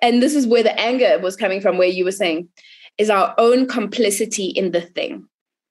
And 0.00 0.22
this 0.22 0.36
is 0.36 0.46
where 0.46 0.62
the 0.62 0.78
anger 0.78 1.18
was 1.18 1.34
coming 1.34 1.60
from, 1.60 1.76
where 1.76 1.88
you 1.88 2.04
were 2.04 2.12
saying, 2.12 2.48
is 2.98 3.10
our 3.10 3.34
own 3.38 3.66
complicity 3.66 4.46
in 4.46 4.70
the 4.70 4.82
thing. 4.82 5.26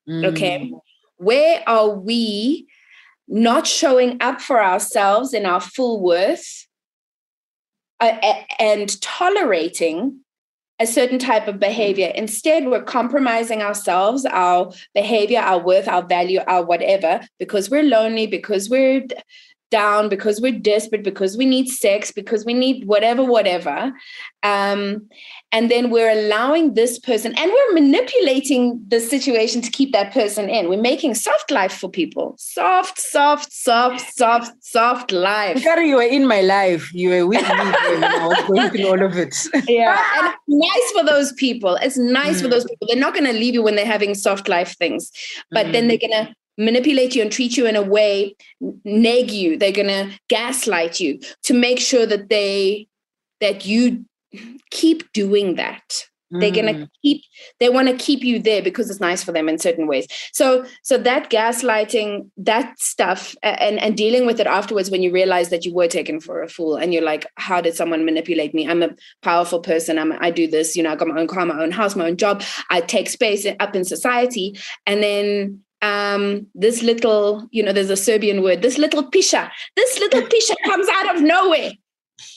Mm. 0.09 0.25
Okay. 0.25 0.73
Where 1.17 1.63
are 1.67 1.89
we 1.89 2.67
not 3.27 3.67
showing 3.67 4.17
up 4.21 4.41
for 4.41 4.63
ourselves 4.63 5.33
in 5.33 5.45
our 5.45 5.61
full 5.61 6.01
worth 6.01 6.67
uh, 7.99 8.17
and 8.57 8.99
tolerating 9.01 10.21
a 10.79 10.87
certain 10.87 11.19
type 11.19 11.47
of 11.47 11.59
behavior. 11.59 12.11
Instead, 12.15 12.65
we're 12.67 12.81
compromising 12.81 13.61
ourselves, 13.61 14.25
our 14.25 14.71
behavior, 14.95 15.39
our 15.39 15.59
worth, 15.59 15.89
our 15.89 16.01
value, 16.01 16.39
our 16.47 16.63
whatever, 16.63 17.19
because 17.37 17.69
we're 17.69 17.83
lonely, 17.83 18.25
because 18.25 18.69
we're 18.69 19.05
down 19.69 20.09
because 20.09 20.41
we're 20.41 20.57
desperate 20.57 21.03
because 21.03 21.37
we 21.37 21.45
need 21.45 21.67
sex 21.67 22.11
because 22.11 22.45
we 22.45 22.53
need 22.53 22.85
whatever 22.85 23.23
whatever. 23.23 23.91
Um, 24.43 25.07
and 25.51 25.69
then 25.69 25.89
we're 25.89 26.11
allowing 26.11 26.75
this 26.75 26.99
person 26.99 27.33
and 27.37 27.51
we're 27.51 27.73
manipulating 27.73 28.81
the 28.87 28.99
situation 28.99 29.61
to 29.61 29.71
keep 29.71 29.91
that 29.93 30.13
person 30.13 30.49
in. 30.49 30.69
We're 30.69 30.81
making 30.81 31.15
soft 31.15 31.51
life 31.51 31.73
for 31.73 31.89
people. 31.89 32.35
Soft 32.37 32.99
soft 32.99 33.51
soft 33.51 34.01
soft 34.15 34.63
soft 34.63 35.11
life. 35.11 35.61
Carrie, 35.61 35.89
you 35.89 35.95
were 35.95 36.03
in 36.03 36.27
my 36.27 36.41
life. 36.41 36.93
You 36.93 37.09
were 37.09 37.27
with 37.27 37.41
me 37.41 37.47
when 37.49 38.03
i 38.03 38.27
was 38.27 38.47
going 38.47 38.69
through 38.69 38.87
all 38.87 39.03
of 39.03 39.17
it. 39.17 39.35
Yeah 39.67 39.97
and 40.17 40.27
it's 40.27 40.37
nice 40.47 40.91
for 40.91 41.05
those 41.05 41.33
people. 41.33 41.75
It's 41.75 41.97
nice 41.97 42.39
mm. 42.39 42.43
for 42.43 42.47
those 42.47 42.65
people. 42.65 42.87
They're 42.87 42.97
not 42.97 43.13
going 43.13 43.25
to 43.25 43.33
leave 43.33 43.53
you 43.53 43.63
when 43.63 43.75
they're 43.75 43.85
having 43.85 44.15
soft 44.15 44.47
life 44.47 44.75
things 44.77 45.11
but 45.51 45.67
mm. 45.67 45.71
then 45.73 45.87
they're 45.87 45.97
going 45.97 46.11
to 46.11 46.33
manipulate 46.59 47.15
you 47.15 47.21
and 47.23 47.31
treat 47.31 47.57
you 47.57 47.65
in 47.65 47.75
a 47.75 47.81
way, 47.81 48.35
neg 48.83 49.31
you. 49.31 49.57
They're 49.57 49.71
gonna 49.71 50.11
gaslight 50.27 50.99
you 50.99 51.19
to 51.43 51.53
make 51.53 51.79
sure 51.79 52.05
that 52.05 52.29
they 52.29 52.87
that 53.39 53.65
you 53.65 54.05
keep 54.69 55.11
doing 55.13 55.55
that. 55.55 56.03
Mm. 56.31 56.41
They're 56.41 56.51
gonna 56.51 56.85
mm. 56.85 56.89
keep. 57.01 57.23
They 57.59 57.69
want 57.69 57.87
to 57.87 57.95
keep 57.95 58.23
you 58.23 58.39
there 58.39 58.61
because 58.61 58.89
it's 58.89 58.99
nice 58.99 59.23
for 59.23 59.31
them 59.31 59.49
in 59.49 59.57
certain 59.57 59.87
ways. 59.87 60.07
So, 60.31 60.65
so 60.83 60.97
that 60.99 61.31
gaslighting, 61.31 62.29
that 62.37 62.77
stuff, 62.79 63.35
and 63.41 63.79
and 63.79 63.97
dealing 63.97 64.27
with 64.27 64.39
it 64.39 64.45
afterwards 64.45 64.91
when 64.91 65.01
you 65.01 65.11
realize 65.11 65.49
that 65.49 65.65
you 65.65 65.73
were 65.73 65.87
taken 65.87 66.19
for 66.19 66.43
a 66.43 66.49
fool, 66.49 66.75
and 66.75 66.93
you're 66.93 67.03
like, 67.03 67.25
how 67.35 67.61
did 67.61 67.75
someone 67.75 68.05
manipulate 68.05 68.53
me? 68.53 68.67
I'm 68.67 68.83
a 68.83 68.91
powerful 69.23 69.59
person. 69.59 69.97
I'm. 69.97 70.13
I 70.19 70.29
do 70.29 70.47
this. 70.47 70.75
You 70.75 70.83
know, 70.83 70.91
I 70.91 70.95
got 70.95 71.07
my 71.07 71.19
own 71.19 71.27
car, 71.27 71.45
my 71.45 71.63
own 71.63 71.71
house, 71.71 71.95
my 71.95 72.07
own 72.07 72.17
job. 72.17 72.43
I 72.69 72.81
take 72.81 73.09
space 73.09 73.47
up 73.59 73.75
in 73.75 73.83
society, 73.83 74.59
and 74.85 75.01
then 75.01 75.63
um, 75.81 76.47
this 76.53 76.81
little, 76.83 77.47
you 77.51 77.63
know, 77.63 77.71
there's 77.71 77.89
a 77.89 77.97
Serbian 77.97 78.41
word, 78.41 78.61
this 78.61 78.77
little 78.77 79.09
pisha, 79.09 79.49
this 79.75 79.99
little 79.99 80.21
pisha 80.21 80.55
comes 80.65 80.87
out 80.89 81.15
of 81.15 81.21
nowhere 81.21 81.71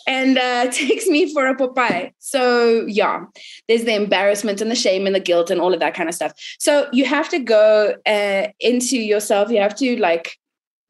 and 0.07 0.39
uh, 0.39 0.67
takes 0.71 1.07
me 1.07 1.33
for 1.33 1.47
a 1.47 1.57
Popeye. 1.57 2.13
So, 2.19 2.87
yeah, 2.87 3.25
there's 3.69 3.85
the 3.85 3.95
embarrassment 3.95 4.61
and 4.61 4.71
the 4.71 4.77
shame 4.77 5.07
and 5.07 5.15
the 5.15 5.21
guilt 5.21 5.51
and 5.51 5.61
all 5.61 5.75
of 5.75 5.81
that 5.81 5.95
kind 5.95 6.09
of 6.09 6.15
stuff. 6.15 6.33
So, 6.59 6.89
you 6.93 7.05
have 7.05 7.29
to 7.31 7.39
go 7.39 7.95
uh, 8.07 8.49
into 8.61 8.97
yourself. 8.99 9.51
You 9.51 9.61
have 9.61 9.77
to 9.77 10.01
like 10.01 10.37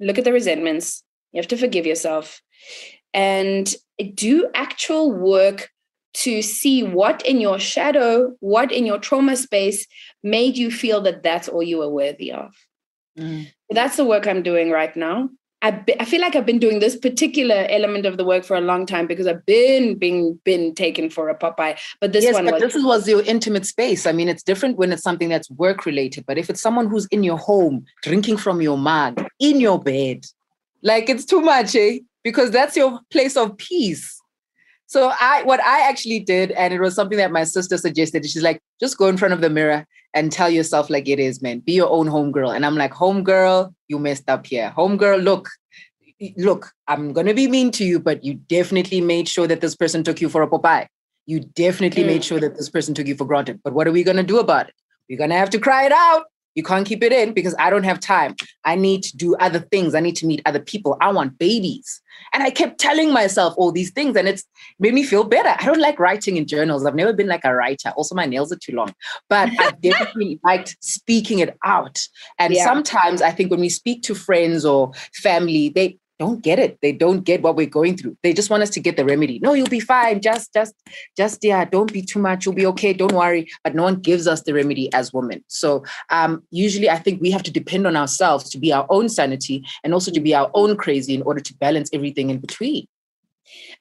look 0.00 0.18
at 0.18 0.24
the 0.24 0.32
resentments. 0.32 1.02
You 1.32 1.40
have 1.40 1.48
to 1.48 1.56
forgive 1.56 1.86
yourself 1.86 2.42
and 3.14 3.74
do 4.14 4.48
actual 4.54 5.12
work 5.12 5.70
to 6.14 6.42
see 6.42 6.82
what 6.82 7.24
in 7.26 7.40
your 7.40 7.58
shadow, 7.58 8.34
what 8.40 8.70
in 8.70 8.86
your 8.86 8.98
trauma 8.98 9.36
space 9.36 9.86
made 10.22 10.56
you 10.56 10.70
feel 10.70 11.00
that 11.02 11.22
that's 11.22 11.48
all 11.48 11.62
you 11.62 11.78
were 11.78 11.88
worthy 11.88 12.32
of. 12.32 12.54
Mm. 13.18 13.50
That's 13.70 13.96
the 13.96 14.04
work 14.04 14.26
I'm 14.26 14.42
doing 14.42 14.70
right 14.70 14.94
now. 14.96 15.30
I, 15.62 15.70
be, 15.70 15.98
I 16.00 16.04
feel 16.04 16.20
like 16.20 16.34
I've 16.34 16.44
been 16.44 16.58
doing 16.58 16.80
this 16.80 16.96
particular 16.96 17.66
element 17.68 18.04
of 18.04 18.16
the 18.16 18.24
work 18.24 18.42
for 18.42 18.56
a 18.56 18.60
long 18.60 18.84
time 18.84 19.06
because 19.06 19.28
I've 19.28 19.46
been 19.46 19.96
being 19.96 20.40
been 20.44 20.74
taken 20.74 21.08
for 21.08 21.28
a 21.28 21.38
Popeye. 21.38 21.78
But 22.00 22.12
this 22.12 22.24
yes, 22.24 22.34
one 22.34 22.46
but 22.46 22.54
was, 22.54 22.62
this 22.62 22.84
was 22.84 23.08
your 23.08 23.22
intimate 23.22 23.64
space. 23.64 24.04
I 24.04 24.12
mean, 24.12 24.28
it's 24.28 24.42
different 24.42 24.76
when 24.76 24.92
it's 24.92 25.04
something 25.04 25.28
that's 25.28 25.48
work 25.52 25.86
related. 25.86 26.26
But 26.26 26.36
if 26.36 26.50
it's 26.50 26.60
someone 26.60 26.88
who's 26.88 27.06
in 27.06 27.22
your 27.22 27.38
home, 27.38 27.84
drinking 28.02 28.38
from 28.38 28.60
your 28.60 28.76
mug, 28.76 29.24
in 29.38 29.60
your 29.60 29.80
bed, 29.80 30.26
like 30.82 31.08
it's 31.08 31.24
too 31.24 31.40
much, 31.40 31.76
eh? 31.76 32.00
Because 32.24 32.50
that's 32.50 32.76
your 32.76 32.98
place 33.10 33.36
of 33.36 33.56
peace. 33.56 34.20
So 34.92 35.10
I 35.18 35.42
what 35.44 35.58
I 35.60 35.88
actually 35.88 36.20
did, 36.20 36.50
and 36.50 36.74
it 36.74 36.78
was 36.78 36.94
something 36.94 37.16
that 37.16 37.32
my 37.32 37.44
sister 37.44 37.78
suggested. 37.78 38.28
She's 38.28 38.42
like, 38.42 38.60
just 38.78 38.98
go 38.98 39.06
in 39.08 39.16
front 39.16 39.32
of 39.32 39.40
the 39.40 39.48
mirror 39.48 39.86
and 40.12 40.30
tell 40.30 40.50
yourself 40.50 40.90
like 40.90 41.08
it 41.08 41.18
is, 41.18 41.40
man. 41.40 41.60
Be 41.60 41.72
your 41.72 41.88
own 41.88 42.08
homegirl. 42.08 42.54
And 42.54 42.66
I'm 42.66 42.74
like, 42.74 42.92
homegirl, 42.92 43.72
you 43.88 43.98
messed 43.98 44.28
up 44.28 44.46
here. 44.46 44.70
Homegirl, 44.76 45.24
look, 45.24 45.48
look, 46.36 46.72
I'm 46.88 47.14
gonna 47.14 47.32
be 47.32 47.46
mean 47.46 47.70
to 47.70 47.86
you, 47.86 48.00
but 48.00 48.22
you 48.22 48.34
definitely 48.34 49.00
made 49.00 49.30
sure 49.30 49.46
that 49.46 49.62
this 49.62 49.74
person 49.74 50.04
took 50.04 50.20
you 50.20 50.28
for 50.28 50.42
a 50.42 50.46
Popeye. 50.46 50.88
You 51.24 51.40
definitely 51.40 52.02
mm. 52.02 52.08
made 52.08 52.22
sure 52.22 52.40
that 52.40 52.58
this 52.58 52.68
person 52.68 52.92
took 52.92 53.06
you 53.06 53.14
for 53.14 53.24
granted. 53.24 53.62
But 53.64 53.72
what 53.72 53.88
are 53.88 53.92
we 53.92 54.04
gonna 54.04 54.22
do 54.22 54.40
about 54.40 54.68
it? 54.68 54.74
We're 55.08 55.16
gonna 55.16 55.38
have 55.38 55.48
to 55.56 55.58
cry 55.58 55.86
it 55.86 55.92
out. 55.92 56.26
You 56.54 56.62
can't 56.62 56.86
keep 56.86 57.02
it 57.02 57.12
in 57.12 57.32
because 57.32 57.54
I 57.58 57.70
don't 57.70 57.84
have 57.84 58.00
time. 58.00 58.36
I 58.64 58.74
need 58.74 59.02
to 59.04 59.16
do 59.16 59.34
other 59.36 59.58
things. 59.58 59.94
I 59.94 60.00
need 60.00 60.16
to 60.16 60.26
meet 60.26 60.42
other 60.44 60.60
people. 60.60 60.96
I 61.00 61.10
want 61.12 61.38
babies. 61.38 62.00
And 62.34 62.42
I 62.42 62.50
kept 62.50 62.78
telling 62.78 63.12
myself 63.12 63.54
all 63.56 63.72
these 63.72 63.90
things, 63.90 64.16
and 64.16 64.28
it's 64.28 64.44
made 64.78 64.94
me 64.94 65.02
feel 65.02 65.24
better. 65.24 65.54
I 65.58 65.64
don't 65.64 65.80
like 65.80 65.98
writing 65.98 66.36
in 66.36 66.46
journals. 66.46 66.84
I've 66.84 66.94
never 66.94 67.12
been 67.12 67.26
like 67.26 67.44
a 67.44 67.54
writer. 67.54 67.90
Also, 67.96 68.14
my 68.14 68.26
nails 68.26 68.52
are 68.52 68.58
too 68.58 68.72
long, 68.72 68.94
but 69.28 69.50
I 69.58 69.70
definitely 69.82 70.38
liked 70.44 70.76
speaking 70.80 71.40
it 71.40 71.56
out. 71.64 72.00
And 72.38 72.54
yeah. 72.54 72.64
sometimes 72.64 73.22
I 73.22 73.30
think 73.30 73.50
when 73.50 73.60
we 73.60 73.68
speak 73.68 74.02
to 74.04 74.14
friends 74.14 74.64
or 74.64 74.92
family, 75.14 75.70
they 75.70 75.98
don't 76.18 76.42
get 76.42 76.58
it. 76.58 76.78
They 76.82 76.92
don't 76.92 77.22
get 77.22 77.42
what 77.42 77.56
we're 77.56 77.66
going 77.66 77.96
through. 77.96 78.16
They 78.22 78.32
just 78.32 78.50
want 78.50 78.62
us 78.62 78.70
to 78.70 78.80
get 78.80 78.96
the 78.96 79.04
remedy. 79.04 79.38
No, 79.40 79.54
you'll 79.54 79.68
be 79.68 79.80
fine. 79.80 80.20
Just, 80.20 80.52
just, 80.52 80.74
just, 81.16 81.42
yeah, 81.42 81.64
don't 81.64 81.92
be 81.92 82.02
too 82.02 82.20
much. 82.20 82.44
You'll 82.44 82.54
be 82.54 82.66
okay. 82.66 82.92
Don't 82.92 83.12
worry. 83.12 83.48
But 83.64 83.74
no 83.74 83.82
one 83.82 83.96
gives 83.96 84.26
us 84.26 84.42
the 84.42 84.54
remedy 84.54 84.92
as 84.92 85.12
women. 85.12 85.42
So 85.48 85.84
um, 86.10 86.42
usually 86.50 86.88
I 86.88 86.98
think 86.98 87.20
we 87.20 87.30
have 87.30 87.42
to 87.44 87.50
depend 87.50 87.86
on 87.86 87.96
ourselves 87.96 88.48
to 88.50 88.58
be 88.58 88.72
our 88.72 88.86
own 88.88 89.08
sanity 89.08 89.64
and 89.82 89.92
also 89.92 90.10
to 90.12 90.20
be 90.20 90.34
our 90.34 90.50
own 90.54 90.76
crazy 90.76 91.14
in 91.14 91.22
order 91.22 91.40
to 91.40 91.54
balance 91.54 91.90
everything 91.92 92.30
in 92.30 92.38
between. 92.38 92.86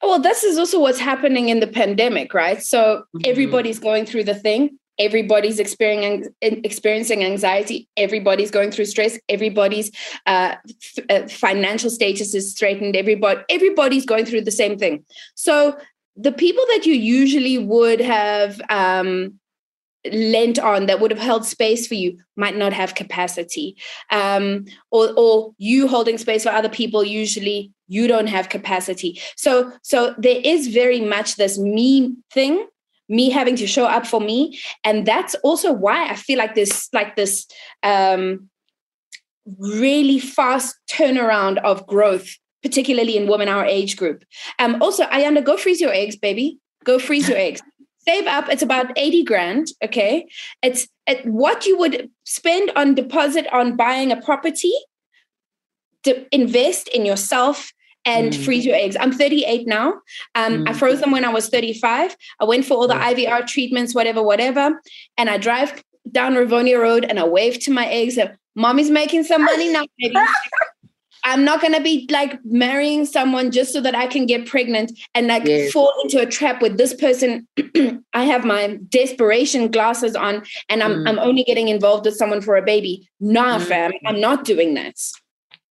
Well, 0.02 0.18
this 0.18 0.42
is 0.42 0.58
also 0.58 0.80
what's 0.80 0.98
happening 0.98 1.48
in 1.48 1.60
the 1.60 1.66
pandemic, 1.66 2.34
right? 2.34 2.62
So 2.62 3.04
mm-hmm. 3.14 3.30
everybody's 3.30 3.78
going 3.78 4.06
through 4.06 4.24
the 4.24 4.34
thing 4.34 4.78
everybody's 4.98 5.58
experiencing 5.58 6.32
experiencing 6.40 7.24
anxiety 7.24 7.88
everybody's 7.96 8.50
going 8.50 8.70
through 8.70 8.84
stress 8.84 9.18
everybody's 9.28 9.90
uh, 10.26 10.54
f- 10.98 11.04
uh, 11.08 11.28
financial 11.28 11.90
status 11.90 12.34
is 12.34 12.54
threatened 12.54 12.96
everybody 12.96 13.42
everybody's 13.48 14.06
going 14.06 14.24
through 14.24 14.42
the 14.42 14.50
same 14.50 14.78
thing. 14.78 15.04
So 15.34 15.76
the 16.16 16.32
people 16.32 16.64
that 16.68 16.86
you 16.86 16.94
usually 16.94 17.58
would 17.58 18.00
have 18.00 18.60
um, 18.68 19.38
lent 20.12 20.58
on 20.58 20.86
that 20.86 21.00
would 21.00 21.10
have 21.10 21.20
held 21.20 21.44
space 21.44 21.86
for 21.86 21.94
you 21.94 22.18
might 22.36 22.56
not 22.56 22.72
have 22.72 22.94
capacity. 22.94 23.76
Um, 24.10 24.66
or, 24.90 25.12
or 25.16 25.54
you 25.58 25.88
holding 25.88 26.18
space 26.18 26.42
for 26.42 26.50
other 26.50 26.68
people 26.68 27.04
usually 27.04 27.72
you 27.88 28.08
don't 28.08 28.26
have 28.26 28.48
capacity. 28.48 29.20
So 29.36 29.72
so 29.82 30.14
there 30.18 30.40
is 30.42 30.68
very 30.68 31.00
much 31.00 31.36
this 31.36 31.58
me 31.58 32.14
thing 32.32 32.66
me 33.12 33.30
having 33.30 33.54
to 33.56 33.66
show 33.66 33.84
up 33.84 34.06
for 34.06 34.20
me. 34.20 34.58
And 34.84 35.06
that's 35.06 35.34
also 35.44 35.72
why 35.72 36.08
i 36.08 36.16
feel 36.16 36.38
like 36.38 36.54
this 36.54 36.88
like 36.92 37.14
this 37.14 37.46
um 37.82 38.48
really 39.58 40.18
fast 40.18 40.76
turnaround 40.90 41.58
of 41.58 41.86
growth 41.86 42.28
particularly 42.62 43.16
in 43.16 43.26
women 43.28 43.48
our 43.48 43.64
age 43.64 43.96
group. 43.96 44.24
Um 44.58 44.80
also 44.82 45.04
ayanda 45.04 45.44
go 45.44 45.56
freeze 45.56 45.80
your 45.80 45.92
eggs 45.92 46.16
baby. 46.16 46.58
Go 46.84 46.98
freeze 46.98 47.28
your 47.28 47.38
eggs. 47.38 47.60
Save 48.08 48.26
up. 48.26 48.48
It's 48.48 48.62
about 48.62 48.86
80 48.96 49.24
grand 49.24 49.66
okay? 49.84 50.26
It's 50.62 50.88
at 51.06 51.24
what 51.24 51.66
you 51.66 51.78
would 51.78 52.10
spend 52.24 52.72
on 52.74 52.94
deposit 52.94 53.46
on 53.52 53.76
buying 53.76 54.10
a 54.10 54.20
property 54.20 54.72
to 56.04 56.26
invest 56.34 56.88
in 56.88 57.06
yourself 57.06 57.72
and 58.04 58.32
mm. 58.32 58.44
freeze 58.44 58.64
your 58.64 58.76
eggs. 58.76 58.96
I'm 58.98 59.12
38 59.12 59.66
now. 59.66 59.94
Um, 60.34 60.64
mm. 60.64 60.68
I 60.68 60.72
froze 60.72 61.00
them 61.00 61.10
when 61.10 61.24
I 61.24 61.30
was 61.30 61.48
35. 61.48 62.16
I 62.40 62.44
went 62.44 62.64
for 62.64 62.74
all 62.74 62.88
the 62.88 62.94
IVR 62.94 63.46
treatments, 63.46 63.94
whatever, 63.94 64.22
whatever. 64.22 64.80
And 65.16 65.30
I 65.30 65.38
drive 65.38 65.82
down 66.10 66.34
Rivonia 66.34 66.80
Road 66.80 67.04
and 67.04 67.18
I 67.18 67.24
wave 67.24 67.60
to 67.60 67.70
my 67.70 67.86
eggs. 67.86 68.18
And, 68.18 68.36
Mommy's 68.54 68.90
making 68.90 69.24
some 69.24 69.44
money 69.44 69.72
now, 69.72 69.84
baby. 69.98 70.16
I'm 71.24 71.44
not 71.44 71.62
gonna 71.62 71.80
be 71.80 72.08
like 72.10 72.44
marrying 72.44 73.06
someone 73.06 73.52
just 73.52 73.72
so 73.72 73.80
that 73.80 73.94
I 73.94 74.08
can 74.08 74.26
get 74.26 74.46
pregnant 74.46 74.90
and 75.14 75.28
like 75.28 75.44
yes. 75.44 75.70
fall 75.70 75.92
into 76.02 76.20
a 76.20 76.26
trap 76.26 76.60
with 76.60 76.78
this 76.78 76.94
person. 76.94 77.46
I 78.12 78.24
have 78.24 78.44
my 78.44 78.78
desperation 78.88 79.70
glasses 79.70 80.16
on 80.16 80.42
and 80.68 80.82
I'm 80.82 81.04
mm. 81.04 81.08
I'm 81.08 81.20
only 81.20 81.44
getting 81.44 81.68
involved 81.68 82.06
with 82.06 82.16
someone 82.16 82.40
for 82.40 82.56
a 82.56 82.62
baby. 82.62 83.08
Nah, 83.20 83.58
mm. 83.58 83.62
fam, 83.62 83.92
I'm 84.04 84.20
not 84.20 84.44
doing 84.44 84.74
that. 84.74 84.96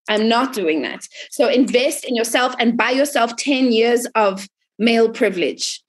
I'm 0.08 0.28
not 0.28 0.52
doing 0.52 0.82
that. 0.82 1.06
So 1.30 1.48
invest 1.48 2.04
in 2.04 2.16
yourself 2.16 2.54
and 2.58 2.76
buy 2.76 2.90
yourself 2.90 3.36
10 3.36 3.72
years 3.72 4.06
of 4.14 4.48
male 4.78 5.10
privilege. 5.10 5.82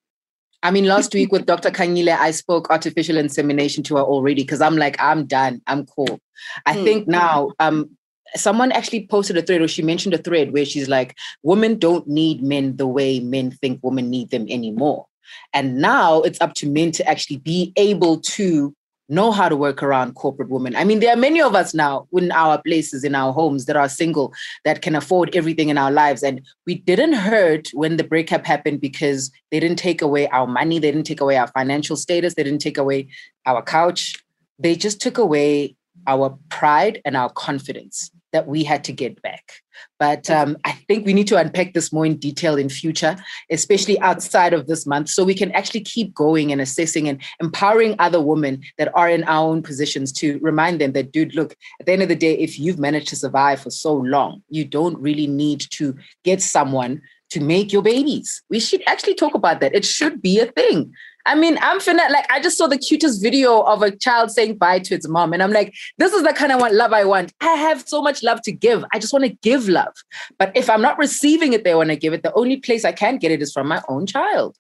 I 0.62 0.72
mean, 0.72 0.86
last 0.86 1.14
week 1.14 1.32
with 1.32 1.46
Dr. 1.46 1.72
Kanyile, 1.72 2.18
I 2.18 2.32
spoke 2.32 2.70
artificial 2.70 3.18
insemination 3.18 3.84
to 3.84 3.98
her 3.98 4.02
already 4.02 4.44
because 4.44 4.62
I'm 4.62 4.78
like, 4.78 4.96
I'm 5.02 5.26
done. 5.26 5.62
I'm 5.68 5.86
cool. 5.86 6.22
I 6.66 6.76
mm. 6.78 6.84
think 6.84 7.08
now, 7.08 7.52
um, 7.60 7.98
someone 8.36 8.72
actually 8.72 9.08
posted 9.08 9.38
a 9.38 9.42
thread 9.42 9.62
or 9.62 9.68
she 9.68 9.82
mentioned 9.82 10.14
a 10.14 10.18
thread 10.18 10.54
where 10.54 10.66
she's 10.66 10.90
like, 10.90 11.16
women 11.44 11.78
don't 11.78 12.08
need 12.08 12.42
men 12.42 12.78
the 12.78 12.88
way 12.88 13.20
men 13.20 13.52
think 13.52 13.80
women 13.84 14.10
need 14.10 14.30
them 14.32 14.48
anymore. 14.50 15.06
And 15.54 15.78
now 15.78 16.22
it's 16.22 16.42
up 16.42 16.54
to 16.56 16.70
men 16.70 16.92
to 16.94 17.08
actually 17.08 17.38
be 17.38 17.74
able 17.76 18.20
to 18.22 18.76
know 19.10 19.32
how 19.32 19.50
to 19.50 19.56
work 19.56 19.84
around 19.84 20.16
corporate 20.16 20.50
women. 20.50 20.76
I 20.76 20.84
mean, 20.84 21.00
there 21.00 21.14
are 21.14 21.18
many 21.18 21.42
of 21.42 21.56
us 21.56 21.74
now 21.74 22.08
in 22.14 22.32
our 22.32 22.62
places, 22.62 23.04
in 23.04 23.16
our 23.16 23.34
homes 23.34 23.66
that 23.66 23.76
are 23.76 23.90
single, 23.90 24.34
that 24.66 24.82
can 24.82 24.96
afford 24.96 25.36
everything 25.36 25.70
in 25.70 25.78
our 25.78 25.92
lives. 25.92 26.24
And 26.24 26.42
we 26.66 26.76
didn't 26.76 27.14
hurt 27.14 27.70
when 27.74 27.98
the 27.98 28.04
breakup 28.04 28.46
happened 28.46 28.82
because 28.82 29.32
they 29.52 29.60
didn't 29.60 29.80
take 29.80 30.02
away 30.02 30.28
our 30.30 30.48
money, 30.48 30.80
they 30.80 30.92
didn't 30.92 31.08
take 31.08 31.22
away 31.22 31.38
our 31.38 31.48
financial 31.48 31.96
status, 31.96 32.36
they 32.36 32.44
didn't 32.44 32.62
take 32.62 32.78
away 32.78 33.08
our 33.46 33.62
couch. 33.62 34.16
They 34.60 34.76
just 34.76 35.02
took 35.02 35.18
away 35.18 35.76
our 36.08 36.38
pride 36.50 37.02
and 37.06 37.18
our 37.18 37.30
confidence 37.30 38.12
that 38.34 38.48
we 38.48 38.64
had 38.64 38.84
to 38.84 38.92
get 38.92 39.22
back. 39.22 39.54
But 40.00 40.30
um, 40.30 40.58
I 40.66 40.74
think 40.88 41.06
we 41.06 41.14
need 41.14 41.28
to 41.28 41.38
unpack 41.38 41.74
this 41.74 41.94
more 41.94 42.06
in 42.06 42.18
detail 42.18 42.58
in 42.58 42.70
future, 42.70 43.16
especially 43.50 44.00
outside 44.02 44.54
of 44.54 44.68
this 44.68 44.86
month, 44.86 45.10
so 45.10 45.24
we 45.24 45.34
can 45.34 45.52
actually 45.54 45.82
keep 45.82 46.14
going 46.14 46.52
and 46.52 46.60
assessing 46.60 47.08
and 47.08 47.22
empowering 47.40 47.96
other 48.00 48.22
women 48.22 48.62
that 48.78 48.92
are 48.96 49.10
in 49.10 49.24
our 49.24 49.50
own 49.50 49.64
positions 49.64 50.12
to 50.14 50.40
remind 50.42 50.82
them 50.82 50.92
that, 50.92 51.12
dude, 51.12 51.36
look, 51.36 51.56
at 51.80 51.86
the 51.86 51.94
end 51.94 52.02
of 52.02 52.10
the 52.10 52.16
day, 52.16 52.34
if 52.38 52.60
you've 52.60 52.80
managed 52.80 53.08
to 53.10 53.16
survive 53.16 53.62
for 53.62 53.72
so 53.72 53.94
long, 53.94 54.44
you 54.50 54.66
don't 54.66 54.98
really 55.00 55.28
need 55.28 55.62
to 55.72 55.96
get 56.24 56.42
someone 56.42 57.02
to 57.30 57.40
make 57.40 57.74
your 57.74 57.82
babies. 57.82 58.44
We 58.50 58.60
should 58.60 58.84
actually 58.86 59.16
talk 59.16 59.34
about 59.34 59.60
that. 59.62 59.74
It 59.74 59.86
should 59.86 60.22
be 60.22 60.40
a 60.40 60.46
thing. 60.46 60.94
I 61.26 61.36
mean, 61.36 61.58
I'm 61.62 61.80
finna 61.80 62.10
like 62.10 62.30
I 62.30 62.42
just 62.42 62.58
saw 62.58 62.68
the 62.68 62.78
cutest 62.78 63.22
video 63.22 63.62
of 63.62 63.82
a 63.82 63.96
child 63.96 64.32
saying 64.32 64.58
bye 64.58 64.80
to 64.80 64.96
its 64.96 65.08
mom, 65.08 65.34
and 65.34 65.42
I'm 65.42 65.52
like, 65.52 65.74
this 65.98 66.14
is 66.14 66.24
the 66.24 66.34
kind 66.34 66.52
of 66.52 66.60
love 66.72 66.92
I 66.92 67.06
want. 67.06 67.34
I 67.40 67.54
have 67.54 67.88
so 67.88 68.02
much 68.02 68.24
love 68.24 68.42
to 68.44 68.52
give. 68.52 68.84
I 68.94 69.00
just 69.00 69.14
want 69.14 69.26
to 69.26 69.32
give 69.42 69.70
love. 69.70 69.94
But 70.38 70.52
if 70.56 70.70
I'm 70.70 70.82
not 70.82 70.98
receiving 70.98 71.54
it 71.54 71.64
they 71.64 71.76
want 71.76 71.90
to 71.90 71.96
give 71.96 72.14
it, 72.14 72.24
the 72.24 72.34
only 72.34 72.58
place 72.58 72.84
I 72.84 72.92
can 72.92 73.18
get 73.18 73.32
it 73.32 73.42
is 73.42 73.54
from 73.54 73.68
my 73.68 73.82
own 73.88 74.06
child. 74.06 74.58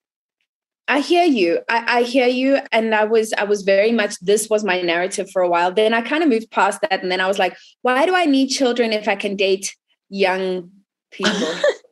I 0.87 0.99
hear 0.99 1.23
you. 1.23 1.59
I, 1.69 1.99
I, 1.99 2.03
hear 2.03 2.27
you. 2.27 2.59
And 2.71 2.93
I 2.93 3.05
was, 3.05 3.31
I 3.33 3.45
was 3.45 3.61
very 3.61 3.91
much, 3.93 4.19
this 4.19 4.49
was 4.49 4.65
my 4.65 4.81
narrative 4.81 5.29
for 5.31 5.41
a 5.41 5.47
while. 5.47 5.71
Then 5.71 5.93
I 5.93 6.01
kind 6.01 6.23
of 6.23 6.29
moved 6.29 6.51
past 6.51 6.81
that. 6.81 7.01
And 7.01 7.09
then 7.09 7.21
I 7.21 7.27
was 7.27 7.39
like, 7.39 7.55
why 7.83 8.05
do 8.05 8.13
I 8.13 8.25
need 8.25 8.49
children 8.49 8.91
if 8.91 9.07
I 9.07 9.15
can 9.15 9.37
date 9.37 9.75
young 10.09 10.71
people? 11.11 11.47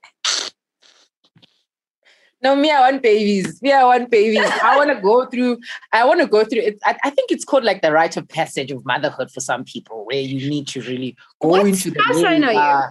No, 2.44 2.56
me, 2.56 2.72
I 2.72 2.80
want 2.80 3.04
babies. 3.04 3.62
Me, 3.62 3.72
I 3.72 3.84
want 3.84 4.10
babies. 4.10 4.40
I 4.64 4.76
want 4.78 4.90
to 4.90 5.00
go 5.00 5.26
through, 5.28 5.60
I 5.94 6.06
want 6.06 6.22
to 6.22 6.28
go 6.28 6.44
through 6.44 6.62
it. 6.62 6.80
I, 6.84 6.98
I, 7.04 7.10
think 7.12 7.32
it's 7.32 7.46
called 7.46 7.64
like 7.64 7.84
the 7.84 7.92
rite 7.92 8.18
of 8.18 8.28
passage 8.28 8.72
of 8.72 8.84
motherhood 8.84 9.30
for 9.30 9.42
some 9.42 9.64
people, 9.64 10.06
where 10.06 10.20
you 10.20 10.50
need 10.50 10.68
to 10.70 10.82
really 10.82 11.16
go 11.40 11.50
what 11.50 11.68
into 11.68 11.92
the. 11.92 12.00
What 12.00 12.16
star 12.16 12.32
sign 12.32 12.44
are 12.44 12.54
you? 12.54 12.60
Uh, 12.60 12.90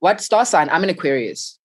what 0.00 0.20
star 0.20 0.44
sign? 0.44 0.68
I'm 0.68 0.84
an 0.84 0.90
Aquarius. 0.90 1.58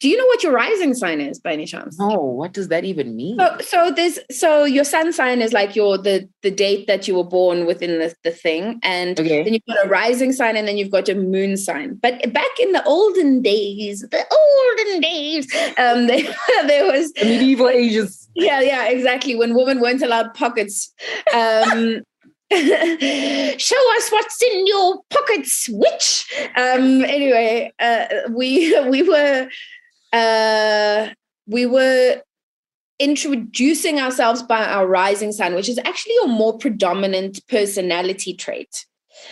Do 0.00 0.08
you 0.08 0.16
know 0.16 0.26
what 0.26 0.42
your 0.42 0.52
rising 0.52 0.94
sign 0.94 1.20
is 1.20 1.38
by 1.38 1.52
any 1.52 1.66
chance? 1.66 1.98
No, 1.98 2.16
what 2.16 2.52
does 2.52 2.68
that 2.68 2.84
even 2.84 3.16
mean? 3.16 3.38
So, 3.38 3.58
so 3.60 3.90
this, 3.90 4.18
so 4.30 4.64
your 4.64 4.84
sun 4.84 5.12
sign 5.12 5.40
is 5.40 5.52
like 5.52 5.76
your 5.76 5.98
the 5.98 6.28
the 6.42 6.50
date 6.50 6.86
that 6.86 7.06
you 7.06 7.14
were 7.14 7.24
born 7.24 7.66
within 7.66 7.98
the, 7.98 8.14
the 8.24 8.30
thing, 8.30 8.80
and 8.82 9.18
okay. 9.18 9.42
then 9.42 9.52
you've 9.52 9.66
got 9.66 9.84
a 9.84 9.88
rising 9.88 10.32
sign, 10.32 10.56
and 10.56 10.66
then 10.66 10.76
you've 10.76 10.90
got 10.90 11.08
a 11.08 11.14
moon 11.14 11.56
sign. 11.56 11.94
But 11.94 12.32
back 12.32 12.60
in 12.60 12.72
the 12.72 12.84
olden 12.84 13.42
days, 13.42 14.00
the 14.10 14.24
olden 14.30 15.00
days, 15.00 15.46
um, 15.78 16.06
there, 16.06 16.34
there 16.66 16.90
was 16.90 17.12
the 17.12 17.24
medieval 17.24 17.68
ages. 17.68 18.28
Yeah, 18.34 18.60
yeah, 18.60 18.88
exactly. 18.88 19.36
When 19.36 19.54
women 19.54 19.80
weren't 19.80 20.02
allowed 20.02 20.34
pockets. 20.34 20.92
Um, 21.34 22.02
show 23.58 23.96
us 23.96 24.10
what's 24.10 24.42
in 24.42 24.66
your 24.66 25.02
pockets 25.08 25.68
witch. 25.70 26.26
Um 26.56 27.04
anyway 27.04 27.72
uh 27.78 28.06
we 28.30 28.78
we 28.88 29.02
were 29.02 29.48
uh 30.12 31.08
we 31.46 31.66
were 31.66 32.22
introducing 32.98 34.00
ourselves 34.00 34.42
by 34.42 34.64
our 34.64 34.86
rising 34.86 35.32
sun 35.32 35.54
which 35.54 35.68
is 35.68 35.78
actually 35.84 36.16
a 36.24 36.26
more 36.26 36.58
predominant 36.58 37.40
personality 37.46 38.34
trait 38.34 38.84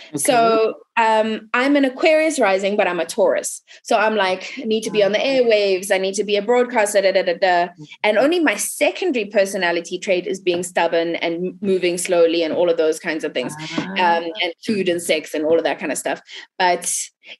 Okay. 0.09 0.17
So 0.17 0.75
um, 0.97 1.49
I'm 1.53 1.75
an 1.75 1.85
Aquarius 1.85 2.39
rising, 2.39 2.75
but 2.75 2.87
I'm 2.87 2.99
a 2.99 3.05
Taurus. 3.05 3.61
So 3.83 3.97
I'm 3.97 4.15
like, 4.15 4.53
I 4.57 4.63
need 4.63 4.83
to 4.83 4.91
be 4.91 5.03
on 5.03 5.11
the 5.11 5.19
ah. 5.19 5.23
airwaves. 5.23 5.91
I 5.91 5.97
need 5.97 6.15
to 6.15 6.23
be 6.23 6.35
a 6.35 6.41
broadcaster. 6.41 7.01
Da, 7.01 7.11
da, 7.11 7.23
da, 7.23 7.35
da. 7.35 7.67
And 8.03 8.17
only 8.17 8.39
my 8.39 8.55
secondary 8.55 9.25
personality 9.25 9.99
trait 9.99 10.27
is 10.27 10.39
being 10.39 10.63
stubborn 10.63 11.15
and 11.17 11.57
moving 11.61 11.97
slowly 11.97 12.43
and 12.43 12.53
all 12.53 12.69
of 12.69 12.77
those 12.77 12.99
kinds 12.99 13.23
of 13.23 13.33
things, 13.33 13.53
um, 13.77 13.95
ah. 13.97 14.21
and 14.43 14.53
food 14.65 14.89
and 14.89 15.01
sex 15.01 15.33
and 15.33 15.45
all 15.45 15.57
of 15.57 15.63
that 15.63 15.79
kind 15.79 15.91
of 15.91 15.97
stuff. 15.97 16.21
But 16.57 16.91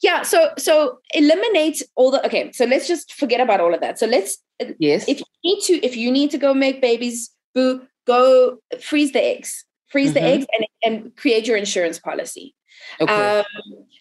yeah, 0.01 0.21
so 0.21 0.51
so 0.57 0.99
eliminate 1.13 1.81
all 1.95 2.11
the. 2.11 2.25
Okay, 2.25 2.51
so 2.51 2.65
let's 2.65 2.87
just 2.87 3.13
forget 3.13 3.41
about 3.41 3.59
all 3.59 3.73
of 3.73 3.81
that. 3.81 3.99
So 3.99 4.05
let's 4.05 4.37
yes. 4.77 5.07
If 5.07 5.19
you 5.19 5.25
need 5.43 5.61
to, 5.63 5.85
if 5.85 5.97
you 5.97 6.11
need 6.11 6.31
to 6.31 6.37
go 6.37 6.53
make 6.53 6.81
babies, 6.81 7.31
boo, 7.53 7.81
go 8.05 8.57
freeze 8.79 9.11
the 9.11 9.23
eggs 9.23 9.65
freeze 9.89 10.13
mm-hmm. 10.13 10.15
the 10.15 10.21
eggs 10.23 10.45
and, 10.53 10.65
and 10.83 11.15
create 11.15 11.47
your 11.47 11.57
insurance 11.57 11.99
policy. 11.99 12.55
Okay. 13.01 13.39
Um, 13.39 13.45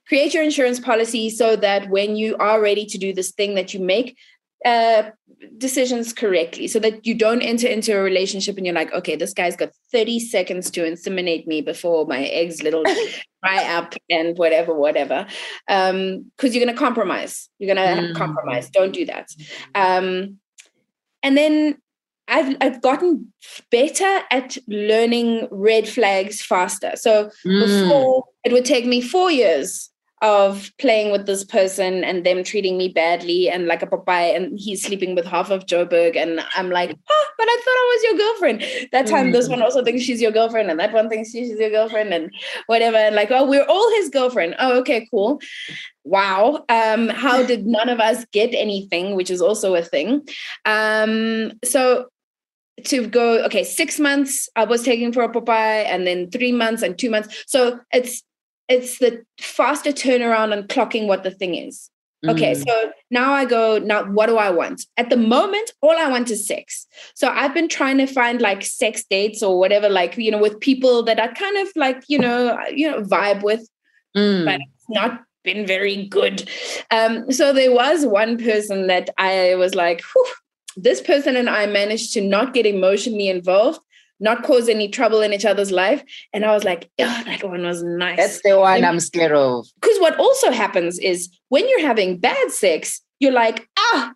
create 0.07 0.33
your 0.35 0.43
insurance 0.43 0.81
policy 0.81 1.29
so 1.31 1.57
that 1.57 1.91
when 1.91 2.17
you 2.17 2.37
are 2.37 2.61
ready 2.61 2.87
to 2.87 2.99
do 2.99 3.13
this 3.13 3.33
thing 3.33 3.55
that 3.55 3.75
you 3.75 3.81
make 3.81 4.17
uh, 4.65 5.11
decisions 5.57 6.13
correctly 6.13 6.67
so 6.67 6.81
that 6.81 7.07
you 7.07 7.15
don't 7.15 7.43
enter 7.43 7.69
into 7.69 7.97
a 7.97 8.03
relationship 8.03 8.57
and 8.57 8.67
you're 8.67 8.75
like 8.75 8.93
okay 8.93 9.15
this 9.15 9.33
guy's 9.33 9.55
got 9.55 9.71
30 9.93 10.19
seconds 10.19 10.69
to 10.71 10.81
inseminate 10.81 11.47
me 11.47 11.61
before 11.61 12.07
my 12.07 12.25
eggs 12.25 12.61
little 12.61 12.83
dry 13.45 13.65
up 13.77 13.95
and 14.11 14.37
whatever 14.37 14.75
whatever 14.75 15.27
um 15.69 16.29
because 16.37 16.55
you're 16.55 16.65
going 16.65 16.75
to 16.75 16.79
compromise 16.79 17.49
you're 17.59 17.73
going 17.73 17.97
to 17.97 18.03
mm. 18.03 18.17
compromise 18.17 18.69
don't 18.71 18.93
do 18.93 19.07
that 19.07 19.29
um 19.77 20.39
and 21.23 21.37
then 21.37 21.77
I've 22.29 22.57
I've 22.61 22.83
gotten 22.83 23.33
better 23.71 24.21
at 24.31 24.59
learning 24.69 25.49
red 25.51 25.89
flags 25.89 26.43
faster. 26.43 26.93
So 26.95 27.31
mm. 27.45 27.61
before 27.65 28.25
it 28.45 28.53
would 28.53 28.65
take 28.65 28.87
me 28.87 29.01
four 29.01 29.31
years 29.31 29.91
of 30.21 30.73
playing 30.79 31.13
with 31.13 31.27
this 31.27 31.45
person 31.45 32.03
and 32.03 32.25
them 32.25 32.43
treating 32.43 32.77
me 32.77 32.89
badly 32.89 33.49
and 33.49 33.67
like 33.67 33.83
a 33.83 33.87
papaya 33.87 34.35
and 34.35 34.59
he's 34.59 34.83
sleeping 34.83 35.15
with 35.15 35.25
half 35.25 35.51
of 35.51 35.67
Joburg 35.67 36.17
and 36.17 36.41
I'm 36.57 36.71
like, 36.71 36.91
oh, 37.09 37.27
but 37.39 37.47
I 37.49 37.57
thought 37.57 37.71
I 37.71 37.95
was 37.95 38.03
your 38.05 38.27
girlfriend. 38.27 38.89
That 38.91 39.07
time 39.07 39.29
mm. 39.29 39.33
this 39.33 39.49
one 39.49 39.63
also 39.63 39.85
thinks 39.85 40.03
she's 40.03 40.21
your 40.21 40.33
girlfriend 40.33 40.71
and 40.71 40.81
that 40.81 40.93
one 40.93 41.09
thinks 41.09 41.31
she's 41.31 41.51
your 41.59 41.71
girlfriend 41.71 42.13
and 42.13 42.33
whatever. 42.67 42.97
And 42.97 43.15
like, 43.15 43.31
oh, 43.31 43.47
we're 43.47 43.65
all 43.65 43.91
his 43.95 44.09
girlfriend. 44.09 44.57
Oh, 44.59 44.79
okay, 44.81 45.07
cool. 45.11 45.41
Wow. 46.03 46.65
Um, 46.69 47.09
how 47.11 47.45
did 47.45 47.67
none 47.67 47.89
of 47.89 48.01
us 48.01 48.25
get 48.33 48.55
anything, 48.55 49.15
which 49.15 49.31
is 49.31 49.41
also 49.41 49.77
a 49.77 49.83
thing. 49.83 50.27
Um, 50.65 51.53
so 51.65 52.09
to 52.85 53.07
go 53.07 53.45
okay 53.45 53.65
six 53.65 53.99
months 53.99 54.49
i 54.57 54.65
was 54.65 54.83
taking 54.83 55.13
for 55.13 55.23
a 55.23 55.29
popeye 55.29 55.85
and 55.87 56.07
then 56.07 56.31
three 56.31 56.53
months 56.53 56.83
and 56.83 56.99
two 56.99 57.11
months. 57.11 57.45
So 57.47 57.81
it's 57.93 58.23
it's 58.69 58.99
the 58.99 59.25
faster 59.41 59.93
turnaround 59.93 60.53
and 60.53 60.69
clocking 60.69 61.07
what 61.07 61.23
the 61.23 61.31
thing 61.31 61.55
is. 61.55 61.91
Okay 62.27 62.53
mm. 62.53 62.67
so 62.67 62.93
now 63.13 63.33
i 63.33 63.45
go 63.45 63.79
now 63.79 64.05
what 64.05 64.27
do 64.27 64.37
i 64.37 64.51
want? 64.51 64.85
At 64.97 65.09
the 65.09 65.17
moment 65.17 65.71
all 65.81 65.97
i 65.97 66.09
want 66.09 66.31
is 66.31 66.47
sex. 66.47 66.87
So 67.15 67.29
i've 67.29 67.55
been 67.55 67.69
trying 67.69 67.99
to 67.99 68.07
find 68.07 68.41
like 68.41 68.63
sex 68.63 69.05
dates 69.09 69.43
or 69.43 69.59
whatever 69.59 69.89
like 69.89 70.17
you 70.19 70.31
know 70.31 70.39
with 70.39 70.59
people 70.61 71.03
that 71.05 71.21
i 71.21 71.29
kind 71.29 71.59
of 71.59 71.69
like 71.77 72.03
you 72.09 72.19
know 72.19 72.59
you 72.75 72.91
know 72.91 73.03
vibe 73.03 73.43
with 73.43 73.69
mm. 74.17 74.45
but 74.45 74.61
it's 74.61 74.89
not 74.89 75.23
been 75.45 75.65
very 75.67 76.07
good. 76.07 76.51
Um 76.91 77.31
so 77.31 77.53
there 77.53 77.73
was 77.73 78.05
one 78.05 78.37
person 78.37 78.89
that 78.89 79.11
i 79.17 79.55
was 79.55 79.75
like 79.77 80.03
Whew, 80.13 80.27
this 80.83 81.01
person 81.01 81.37
and 81.37 81.49
I 81.49 81.67
managed 81.67 82.13
to 82.15 82.21
not 82.21 82.55
get 82.55 82.67
emotionally 82.67 83.29
involved, 83.29 83.81
not 84.21 84.43
cause 84.43 84.69
any 84.69 84.89
trouble 84.89 85.21
in 85.21 85.33
each 85.33 85.45
other's 85.45 85.71
life. 85.71 86.03
And 86.33 86.45
I 86.45 86.53
was 86.53 86.65
like, 86.65 86.91
yeah, 86.99 87.23
that 87.25 87.45
one 87.45 87.65
was 87.65 87.83
nice. 87.83 88.17
That's 88.17 88.43
the 88.43 88.59
one 88.59 88.77
and, 88.77 88.87
I'm 88.87 89.01
scared 89.01 89.33
of. 89.33 89.67
Because 89.81 89.99
what 89.99 90.19
also 90.19 90.51
happens 90.51 90.99
is 90.99 91.29
when 91.49 91.69
you're 91.69 91.87
having 91.87 92.19
bad 92.19 92.51
sex, 92.51 93.01
you're 93.21 93.33
like, 93.33 93.69
ah, 93.79 94.13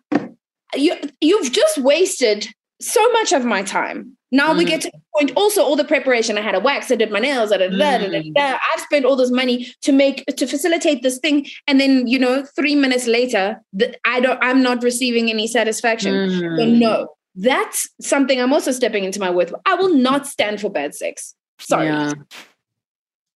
you, 0.75 0.95
you've 1.21 1.51
just 1.51 1.77
wasted 1.77 2.47
so 2.83 3.11
much 3.11 3.31
of 3.31 3.45
my 3.45 3.63
time. 3.63 4.17
Now 4.31 4.51
mm. 4.51 4.57
we 4.57 4.65
get 4.65 4.81
to 4.81 4.91
the 4.91 4.99
point. 5.15 5.31
Also, 5.35 5.63
all 5.63 5.75
the 5.75 5.83
preparation. 5.83 6.37
I 6.37 6.41
had 6.41 6.55
a 6.55 6.59
wax. 6.59 6.91
I 6.91 6.95
did 6.95 7.11
my 7.11 7.19
nails. 7.19 7.51
I 7.51 7.57
did 7.57 7.71
mm. 7.71 8.35
I've 8.37 8.79
spent 8.81 9.05
all 9.05 9.15
this 9.15 9.31
money 9.31 9.73
to 9.81 9.91
make 9.91 10.25
to 10.25 10.47
facilitate 10.47 11.03
this 11.03 11.19
thing, 11.19 11.45
and 11.67 11.79
then 11.79 12.07
you 12.07 12.17
know, 12.17 12.43
three 12.55 12.75
minutes 12.75 13.05
later, 13.05 13.61
the, 13.73 13.95
I 14.05 14.19
don't. 14.19 14.39
I'm 14.41 14.63
not 14.63 14.83
receiving 14.83 15.29
any 15.29 15.47
satisfaction. 15.47 16.13
Mm. 16.13 16.57
So 16.57 16.65
no, 16.65 17.07
that's 17.35 17.87
something 18.01 18.41
I'm 18.41 18.53
also 18.53 18.71
stepping 18.71 19.03
into 19.03 19.19
my 19.19 19.29
worth. 19.29 19.53
I 19.65 19.75
will 19.75 19.93
not 19.93 20.25
stand 20.25 20.59
for 20.59 20.69
bad 20.69 20.95
sex. 20.95 21.35
Sorry. 21.59 21.87
Yeah. 21.87 22.13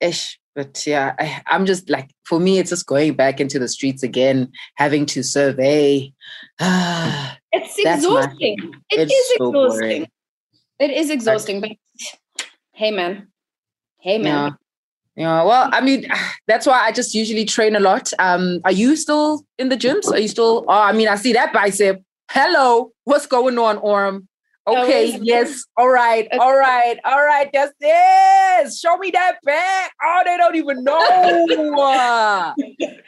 Ish. 0.02 0.40
But 0.58 0.88
yeah, 0.88 1.14
I, 1.20 1.44
I'm 1.46 1.68
just 1.68 1.88
like, 1.88 2.10
for 2.26 2.40
me, 2.40 2.58
it's 2.58 2.72
just 2.72 2.88
going 2.88 3.14
back 3.14 3.40
into 3.40 3.60
the 3.60 3.68
streets 3.68 4.02
again, 4.02 4.52
having 4.74 5.06
to 5.06 5.22
survey. 5.22 6.12
it's 6.60 7.78
exhausting. 7.78 8.58
My, 8.64 8.80
it 8.90 9.02
it's 9.02 9.34
so 9.38 9.50
exhausting. 9.50 9.52
Boring. 9.52 10.08
It 10.80 10.90
is 10.90 11.12
exhausting, 11.12 11.62
but 11.62 11.70
hey, 12.72 12.90
man. 12.90 13.28
Hey, 14.00 14.18
man. 14.18 14.58
Yeah. 15.16 15.24
yeah. 15.28 15.44
Well, 15.44 15.70
I 15.72 15.80
mean, 15.80 16.08
that's 16.48 16.66
why 16.66 16.80
I 16.80 16.92
just 16.92 17.14
usually 17.14 17.46
train 17.46 17.76
a 17.76 17.80
lot. 17.80 18.12
Um, 18.18 18.60
are 18.66 18.72
you 18.72 18.96
still 18.96 19.46
in 19.60 19.70
the 19.70 19.78
gyms? 19.78 20.12
Are 20.12 20.18
you 20.18 20.28
still? 20.28 20.66
Oh, 20.68 20.82
I 20.82 20.92
mean, 20.92 21.08
I 21.08 21.18
see 21.18 21.34
that 21.34 21.54
bicep. 21.54 22.02
Hello, 22.32 22.94
what's 23.04 23.28
going 23.28 23.60
on, 23.60 23.78
Orm? 23.78 24.28
Okay, 24.68 25.18
yes. 25.22 25.66
All 25.78 25.90
right, 25.90 26.28
all 26.40 26.56
right, 26.56 26.98
all 27.06 27.24
right. 27.24 27.50
That's 27.54 27.74
it. 27.80 28.74
Show 28.74 28.98
me 28.98 29.12
that 29.12 29.38
back. 29.44 29.94
Oh, 30.04 30.22
they 30.26 30.38
don't 30.38 30.56
even 30.56 30.84
know. 30.84 32.54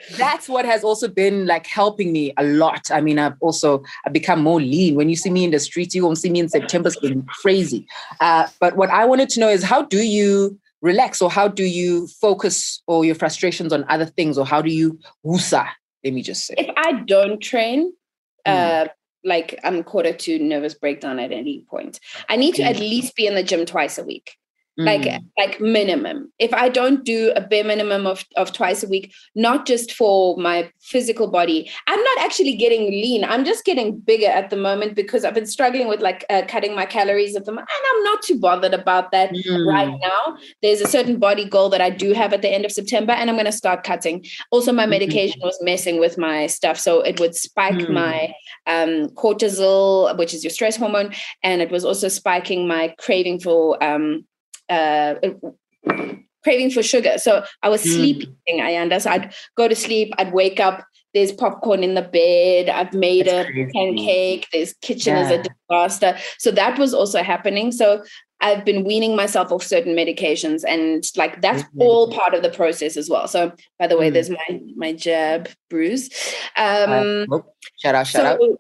That's 0.18 0.48
what 0.48 0.66
has 0.66 0.84
also 0.84 1.08
been 1.08 1.46
like 1.46 1.68
helping 1.68 2.12
me 2.14 2.34
a 2.38 2.44
lot. 2.44 2.90
I 2.92 3.02
mean, 3.02 3.20
I've 3.20 3.36
also 3.42 3.84
I've 4.06 4.14
become 4.14 4.42
more 4.42 4.62
lean. 4.62 4.96
When 4.96 5.10
you 5.10 5.16
see 5.16 5.30
me 5.30 5.44
in 5.44 5.52
the 5.52 5.60
streets, 5.60 5.94
you 5.94 6.06
won't 6.06 6.18
see 6.18 6.30
me 6.30 6.40
in 6.40 6.50
September 6.50 6.88
It's 6.88 7.00
been 7.00 7.24
crazy. 7.24 7.86
Uh, 8.22 8.48
but 8.60 8.78
what 8.78 8.90
I 8.90 9.06
wanted 9.06 9.30
to 9.30 9.40
know 9.40 9.50
is 9.50 9.64
how 9.64 9.82
do 9.82 10.02
you 10.02 10.58
relax 10.82 11.22
or 11.22 11.30
how 11.30 11.48
do 11.48 11.64
you 11.64 12.08
focus 12.08 12.82
or 12.88 13.04
your 13.04 13.16
frustrations 13.16 13.74
on 13.74 13.86
other 13.90 14.06
things 14.06 14.38
or 14.38 14.46
how 14.46 14.62
do 14.62 14.72
you 14.72 14.98
wusa 15.26 15.68
let 16.04 16.14
me 16.14 16.22
just 16.22 16.46
say 16.46 16.56
if 16.58 16.70
i 16.78 16.94
don't 17.02 17.42
train 17.42 17.92
mm. 18.48 18.86
uh 18.86 18.88
like 19.24 19.60
i'm 19.64 19.84
quarter 19.84 20.14
to 20.14 20.40
nervous 20.40 20.74
breakdown 20.74 21.20
at 21.20 21.32
any 21.32 21.66
point. 21.70 22.00
I 22.28 22.36
need 22.36 22.56
to 22.56 22.64
at 22.64 22.80
least 22.80 23.16
be 23.16 23.28
in 23.28 23.36
the 23.36 23.44
gym 23.44 23.66
twice 23.66 23.98
a 23.98 24.04
week 24.04 24.38
like 24.80 25.02
mm. 25.02 25.20
like 25.38 25.60
minimum 25.60 26.32
if 26.40 26.54
i 26.54 26.70
don't 26.70 27.04
do 27.04 27.34
a 27.36 27.42
bare 27.42 27.64
minimum 27.64 28.08
of, 28.08 28.26
of 28.38 28.54
twice 28.54 28.82
a 28.82 28.88
week 28.88 29.14
not 29.36 29.66
just 29.66 29.92
for 29.92 30.38
my 30.38 30.72
physical 30.80 31.28
body 31.30 31.70
i'm 31.88 32.02
not 32.02 32.20
actually 32.20 32.56
getting 32.56 32.90
lean 32.90 33.24
i'm 33.26 33.44
just 33.44 33.66
getting 33.66 34.00
bigger 34.00 34.28
at 34.28 34.50
the 34.50 34.56
moment 34.56 34.96
because 34.96 35.26
i've 35.26 35.34
been 35.34 35.46
struggling 35.46 35.88
with 35.88 36.02
like 36.02 36.26
uh, 36.30 36.44
cutting 36.48 36.76
my 36.76 36.86
calories 36.86 37.36
of 37.36 37.44
them 37.46 37.58
and 37.58 37.68
i'm 37.68 38.04
not 38.04 38.22
too 38.22 38.40
bothered 38.40 38.74
about 38.74 39.12
that 39.12 39.32
mm. 39.32 39.66
right 39.68 39.94
now 40.02 40.38
there's 40.62 40.82
a 40.82 40.88
certain 40.88 41.20
body 41.20 41.44
goal 41.44 41.70
that 41.70 41.82
i 41.82 41.90
do 41.90 42.14
have 42.14 42.32
at 42.32 42.42
the 42.42 42.50
end 42.50 42.64
of 42.64 42.72
september 42.72 43.12
and 43.12 43.30
i'm 43.30 43.36
going 43.36 43.46
to 43.46 43.52
start 43.52 43.84
cutting 43.84 44.26
also 44.52 44.72
my 44.72 44.84
mm-hmm. 44.84 44.92
medication 44.92 45.42
was 45.44 45.58
messing 45.62 46.00
with 46.00 46.18
my 46.18 46.48
stuff 46.48 46.80
so 46.80 47.02
it 47.02 47.20
would 47.20 47.36
spike 47.36 47.76
mm. 47.76 47.90
my 47.90 48.34
um, 48.68 49.10
cortisol 49.10 50.18
which 50.18 50.34
is 50.34 50.44
your 50.44 50.52
stress 50.52 50.78
hormone 50.78 51.14
and 51.44 51.62
it 51.62 51.70
was 51.70 51.84
also 51.84 52.08
spiking 52.08 52.68
my 52.68 52.94
craving 52.98 53.40
for 53.40 53.82
um, 53.84 54.24
uh, 54.70 55.16
craving 56.44 56.72
for 56.72 56.84
sugar. 56.84 57.18
So 57.18 57.44
I 57.64 57.70
was 57.70 57.84
mm. 57.84 57.94
sleeping, 57.94 58.36
Ayanda. 58.50 59.02
So 59.02 59.12
I'd 59.12 59.34
go 59.56 59.68
to 59.68 59.76
sleep, 59.76 60.14
I'd 60.18 60.34
wake 60.34 60.60
up, 60.60 60.86
there's 61.14 61.32
popcorn 61.32 61.84
in 61.84 61.96
the 61.96 62.02
bed, 62.02 62.70
I've 62.70 62.94
made 62.94 63.26
That's 63.26 63.50
a 63.50 63.52
crazy. 63.52 63.72
pancake, 63.74 64.48
there's 64.54 64.74
kitchen 64.82 65.16
yeah. 65.16 65.26
is 65.26 65.32
a 65.32 65.50
disaster. 65.70 66.18
So 66.38 66.52
that 66.52 66.78
was 66.78 66.94
also 66.94 67.24
happening. 67.24 67.72
So 67.72 68.04
I've 68.42 68.64
been 68.64 68.86
weaning 68.86 69.16
myself 69.16 69.52
off 69.52 69.64
certain 69.64 69.96
medications 69.96 70.64
and 70.66 71.04
like 71.18 71.42
that's 71.42 71.64
mm-hmm. 71.64 71.82
all 71.82 72.12
part 72.12 72.34
of 72.34 72.42
the 72.42 72.50
process 72.50 72.96
as 72.96 73.10
well. 73.10 73.28
So 73.28 73.52
by 73.78 73.88
the 73.88 73.98
way, 73.98 74.10
mm. 74.10 74.14
there's 74.14 74.30
my 74.30 74.62
my 74.76 74.94
jab 74.94 75.50
bruise. 75.70 76.10
Um 76.56 77.26
uh, 77.32 77.40
shout 77.82 77.96
out, 77.96 78.08
shout 78.08 78.40
so, 78.40 78.52
out. 78.54 78.60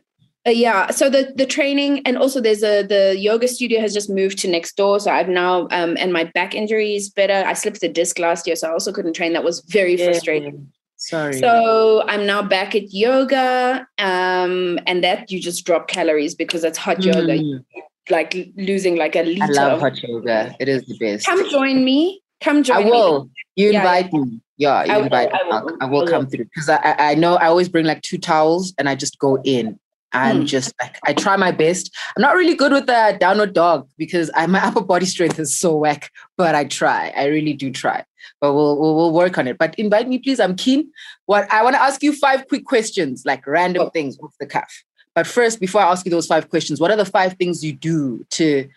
Uh, 0.50 0.52
yeah 0.52 0.90
so 0.90 1.10
the 1.10 1.32
the 1.36 1.46
training 1.46 2.02
and 2.08 2.18
also 2.18 2.42
there's 2.42 2.64
a 2.64 2.82
the 2.82 3.16
yoga 3.18 3.48
studio 3.48 3.80
has 3.80 3.94
just 3.94 4.10
moved 4.10 4.40
to 4.40 4.48
next 4.48 4.76
door. 4.76 5.00
So 5.00 5.12
i've 5.12 5.30
now 5.30 5.68
um 5.70 5.96
and 6.00 6.12
my 6.12 6.24
back 6.24 6.56
injury 6.56 6.96
is 6.96 7.10
better. 7.10 7.48
I 7.48 7.54
slipped 7.54 7.84
a 7.84 7.90
disc 7.90 8.18
last 8.18 8.48
year 8.48 8.56
so 8.56 8.68
i 8.68 8.72
also 8.72 8.92
couldn't 8.92 9.14
train. 9.14 9.34
That 9.34 9.44
was 9.44 9.60
very 9.62 9.96
yeah. 9.96 10.06
frustrating. 10.06 10.72
Sorry. 10.98 11.34
So 11.40 12.04
i'm 12.08 12.26
now 12.26 12.42
back 12.42 12.74
at 12.74 12.92
yoga 12.92 13.88
um 14.00 14.80
and 14.88 15.04
that 15.04 15.32
you 15.32 15.40
just 15.40 15.66
drop 15.66 15.88
calories 15.88 16.34
because 16.34 16.64
that's 16.64 16.80
hot 16.80 16.98
mm. 16.98 17.14
yoga 17.14 17.64
like 18.10 18.36
losing 18.56 18.96
like 18.96 19.16
a 19.16 19.22
liter 19.22 19.44
i 19.44 19.48
love 19.48 19.80
hot 19.82 20.02
yoga. 20.02 20.56
It 20.60 20.68
is 20.68 20.84
the 20.86 20.98
best. 20.98 21.28
Come 21.28 21.48
join 21.52 21.86
me. 21.86 22.22
Come 22.42 22.64
join 22.64 22.88
i 22.88 22.90
will. 22.90 23.26
Me. 23.26 23.30
you 23.56 23.68
invite 23.70 24.06
yeah, 24.06 24.20
yeah. 24.20 24.26
me. 24.26 24.42
Yeah, 24.58 24.84
you 24.84 24.94
I 24.94 25.00
invite 25.04 25.32
will, 25.32 25.54
I 25.54 25.62
will, 25.62 25.78
I 25.82 25.86
will 25.86 26.08
come 26.08 26.28
through. 26.28 26.46
Because 26.46 26.70
I, 26.70 26.96
I 26.98 27.16
know 27.16 27.36
I 27.36 27.46
always 27.46 27.70
bring 27.70 27.86
like 27.86 28.02
two 28.02 28.18
towels 28.18 28.74
and 28.78 28.90
I 28.90 28.96
just 28.96 29.20
go 29.20 29.38
in 29.44 29.80
I'm 30.12 30.40
hmm. 30.40 30.46
just 30.46 30.74
like 30.82 30.98
I 31.06 31.14
try 31.14 31.36
my 31.36 31.52
best. 31.52 31.96
I'm 32.16 32.22
not 32.22 32.36
really 32.36 32.56
good 32.56 32.72
with 32.72 32.88
the 32.88 33.18
downward 33.20 33.54
dog 33.54 33.88
because 33.98 34.32
I, 34.34 34.48
my 34.48 34.60
upper 34.66 34.82
body 34.82 35.06
strength 35.06 35.40
is 35.40 35.56
so 35.56 35.76
whack, 35.76 36.12
but 36.38 36.56
I 36.56 36.66
try. 36.66 37.14
I 37.16 37.26
really 37.26 37.54
do 37.54 37.72
try. 37.72 38.04
But 38.42 38.54
we'll, 38.54 38.80
we'll, 38.80 38.96
we'll 38.96 39.14
work 39.14 39.38
on 39.38 39.48
it. 39.48 39.58
But 39.58 39.76
invite 39.76 40.08
me, 40.08 40.18
please. 40.18 40.40
I'm 40.40 40.56
keen. 40.56 40.92
What 41.26 41.52
I 41.52 41.64
want 41.64 41.76
to 41.76 41.82
ask 41.82 42.02
you 42.02 42.14
five 42.14 42.48
quick 42.48 42.66
questions, 42.66 43.24
like 43.26 43.46
random 43.46 43.84
oh. 43.84 43.90
things 43.90 44.18
off 44.20 44.34
the 44.40 44.46
cuff. 44.46 44.84
But 45.16 45.28
first, 45.28 45.60
before 45.60 45.82
I 45.82 45.92
ask 45.92 46.06
you 46.06 46.12
those 46.12 46.28
five 46.28 46.50
questions, 46.50 46.80
what 46.80 46.92
are 46.92 46.98
the 46.98 47.06
five 47.06 47.34
things 47.34 47.64
you 47.64 47.74
do 47.74 48.26
to 48.32 48.70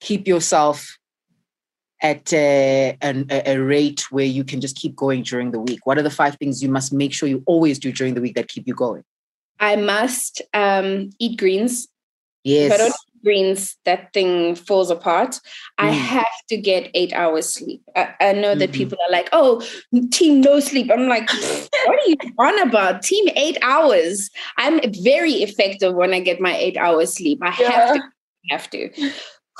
keep 0.00 0.26
yourself 0.26 0.98
at 2.02 2.32
a, 2.32 2.96
an, 3.00 3.26
a 3.30 3.58
rate 3.58 4.10
where 4.10 4.24
you 4.24 4.44
can 4.44 4.60
just 4.60 4.76
keep 4.76 4.94
going 4.96 5.22
during 5.22 5.50
the 5.50 5.60
week? 5.60 5.86
What 5.86 5.98
are 5.98 6.02
the 6.02 6.10
five 6.10 6.36
things 6.36 6.62
you 6.62 6.68
must 6.68 6.92
make 6.92 7.12
sure 7.12 7.28
you 7.28 7.42
always 7.46 7.78
do 7.78 7.92
during 7.92 8.14
the 8.14 8.20
week 8.20 8.34
that 8.34 8.48
keep 8.48 8.66
you 8.66 8.74
going? 8.74 9.04
I 9.60 9.76
must 9.76 10.42
um, 10.52 11.10
eat 11.18 11.38
greens. 11.38 11.88
Yes. 12.42 12.66
If 12.66 12.74
I 12.74 12.76
don't 12.76 12.88
eat 12.88 13.24
greens, 13.24 13.76
that 13.84 14.12
thing 14.12 14.54
falls 14.54 14.90
apart. 14.90 15.30
Mm. 15.30 15.40
I 15.78 15.90
have 15.90 16.26
to 16.48 16.56
get 16.56 16.90
eight 16.94 17.12
hours 17.12 17.48
sleep. 17.48 17.82
I, 17.96 18.14
I 18.20 18.32
know 18.32 18.50
mm-hmm. 18.50 18.58
that 18.60 18.72
people 18.72 18.98
are 19.06 19.12
like, 19.12 19.28
oh, 19.32 19.66
team 20.12 20.40
no 20.40 20.60
sleep. 20.60 20.90
I'm 20.92 21.08
like, 21.08 21.32
what 21.86 21.98
are 21.98 22.08
you 22.08 22.16
on 22.38 22.68
about? 22.68 23.02
Team 23.02 23.28
eight 23.36 23.58
hours. 23.62 24.30
I'm 24.58 24.80
very 25.02 25.34
effective 25.34 25.94
when 25.94 26.12
I 26.12 26.20
get 26.20 26.40
my 26.40 26.54
eight 26.56 26.76
hours 26.76 27.14
sleep. 27.14 27.38
I 27.42 27.56
yeah. 27.58 27.70
have 27.70 27.94
to 27.94 28.02
have 28.50 28.70
to. 28.70 28.90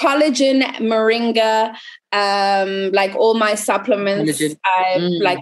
Collagen, 0.00 0.62
moringa, 0.80 1.74
um, 2.12 2.90
like 2.90 3.14
all 3.14 3.34
my 3.34 3.54
supplements. 3.54 4.42
I 4.42 4.96
mm. 4.98 5.22
like 5.22 5.38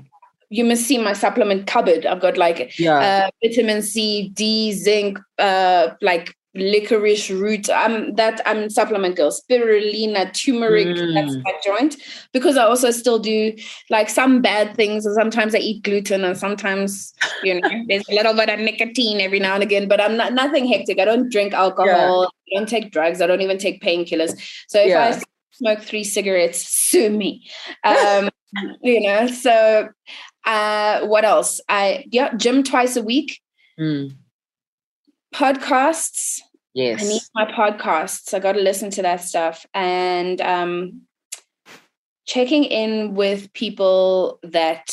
you 0.53 0.65
must 0.65 0.85
see 0.85 0.99
my 0.99 1.15
supplement 1.15 1.67
cupboard. 1.67 2.05
I've 2.05 2.21
got 2.21 2.37
like 2.37 2.79
yeah. 2.79 2.99
uh, 3.27 3.31
vitamin 3.43 3.81
C, 3.81 4.29
D, 4.35 4.73
zinc, 4.73 5.19
uh, 5.39 5.89
like 6.03 6.37
licorice 6.55 7.31
root. 7.31 7.71
I'm 7.71 8.15
that 8.17 8.43
I'm 8.45 8.69
supplement 8.69 9.17
girl. 9.17 9.31
Spirulina, 9.31 10.31
turmeric. 10.35 10.89
Mm. 10.89 11.15
That's 11.15 11.37
my 11.43 11.55
joint 11.65 11.97
because 12.33 12.59
I 12.59 12.65
also 12.65 12.91
still 12.91 13.19
do 13.19 13.55
like 13.89 14.11
some 14.11 14.43
bad 14.43 14.77
things. 14.77 15.07
And 15.07 15.15
sometimes 15.15 15.55
I 15.55 15.59
eat 15.59 15.85
gluten, 15.85 16.23
and 16.23 16.37
sometimes 16.37 17.15
you 17.43 17.59
know 17.59 17.69
there's 17.89 18.09
a 18.11 18.15
little 18.15 18.35
bit 18.35 18.51
of 18.51 18.61
nicotine 18.61 19.23
every 19.23 19.41
now 19.41 19.55
and 19.55 19.63
again. 19.63 19.89
But 19.89 20.03
I'm 20.03 20.19
not 20.19 20.35
nothing 20.35 20.67
hectic. 20.67 20.99
I 21.01 21.07
don't 21.07 21.33
drink 21.33 21.55
alcohol. 21.55 22.29
Yeah. 22.47 22.57
I 22.57 22.61
don't 22.61 22.69
take 22.69 22.93
drugs. 22.93 23.23
I 23.23 23.27
don't 23.27 23.41
even 23.41 23.57
take 23.57 23.83
painkillers. 23.83 24.39
So 24.69 24.79
if 24.81 24.89
yeah. 24.89 25.19
I 25.19 25.23
smoke 25.53 25.81
three 25.81 26.05
cigarettes, 26.05 26.59
sue 26.69 27.09
me. 27.09 27.49
Um, 27.85 28.29
you 28.83 29.01
know, 29.01 29.27
so 29.29 29.89
uh, 30.45 31.07
what 31.07 31.25
else? 31.25 31.61
I 31.69 32.05
yeah, 32.11 32.35
gym 32.35 32.63
twice 32.63 32.97
a 32.97 33.03
week. 33.03 33.41
Mm. 33.79 34.17
Podcasts. 35.35 36.41
Yes. 36.75 37.03
I 37.03 37.09
need 37.09 37.23
my 37.35 37.45
podcasts. 37.53 38.33
I 38.35 38.39
got 38.39 38.53
to 38.53 38.61
listen 38.61 38.91
to 38.91 39.03
that 39.03 39.21
stuff 39.21 39.67
and 39.75 40.41
um, 40.41 41.03
checking 42.27 42.65
in 42.65 43.15
with 43.15 43.53
people 43.53 44.39
that 44.43 44.91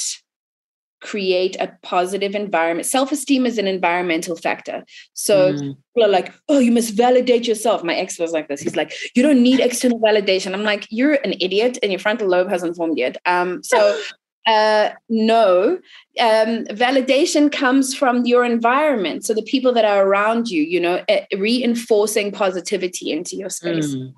create 1.02 1.56
a 1.60 1.72
positive 1.82 2.36
environment. 2.36 2.86
Self-esteem 2.86 3.46
is 3.46 3.58
an 3.58 3.68
environmental 3.68 4.36
factor. 4.36 4.84
So 5.14 5.54
mm. 5.54 5.60
people 5.96 6.10
are 6.10 6.12
like, 6.12 6.34
oh, 6.50 6.60
you 6.60 6.72
must 6.72 6.94
validate 6.94 7.48
yourself. 7.48 7.84
My 7.84 7.96
ex 7.96 8.20
was 8.20 8.34
like 8.34 8.50
this. 8.50 8.62
He's 8.62 8.76
like, 8.76 8.94
you 9.16 9.24
don't 9.24 9.42
need 9.42 9.62
external 9.62 10.00
validation. 10.00 10.54
I'm 10.54 10.64
like, 10.64 10.88
you're 10.90 11.14
an 11.14 11.36
idiot 11.40 11.78
and 11.82 11.92
your 11.92 12.00
frontal 12.00 12.28
lobe 12.28 12.50
hasn't 12.50 12.76
formed 12.76 12.98
yet. 12.98 13.18
Um, 13.26 13.64
so 13.64 14.00
uh, 14.50 14.90
no. 15.10 15.80
Um, 16.20 16.66
validation 16.66 17.52
comes 17.52 17.96
from 17.96 18.26
your 18.26 18.44
environment. 18.44 19.24
So 19.24 19.34
the 19.34 19.44
people 19.44 19.72
that 19.74 19.86
are 19.86 20.06
around 20.08 20.50
you, 20.50 20.64
you 20.64 20.80
know, 20.80 21.04
uh, 21.08 21.22
reinforcing 21.38 22.32
positivity 22.32 23.12
into 23.12 23.36
your 23.36 23.50
space. 23.50 23.94
Mm. 23.94 24.14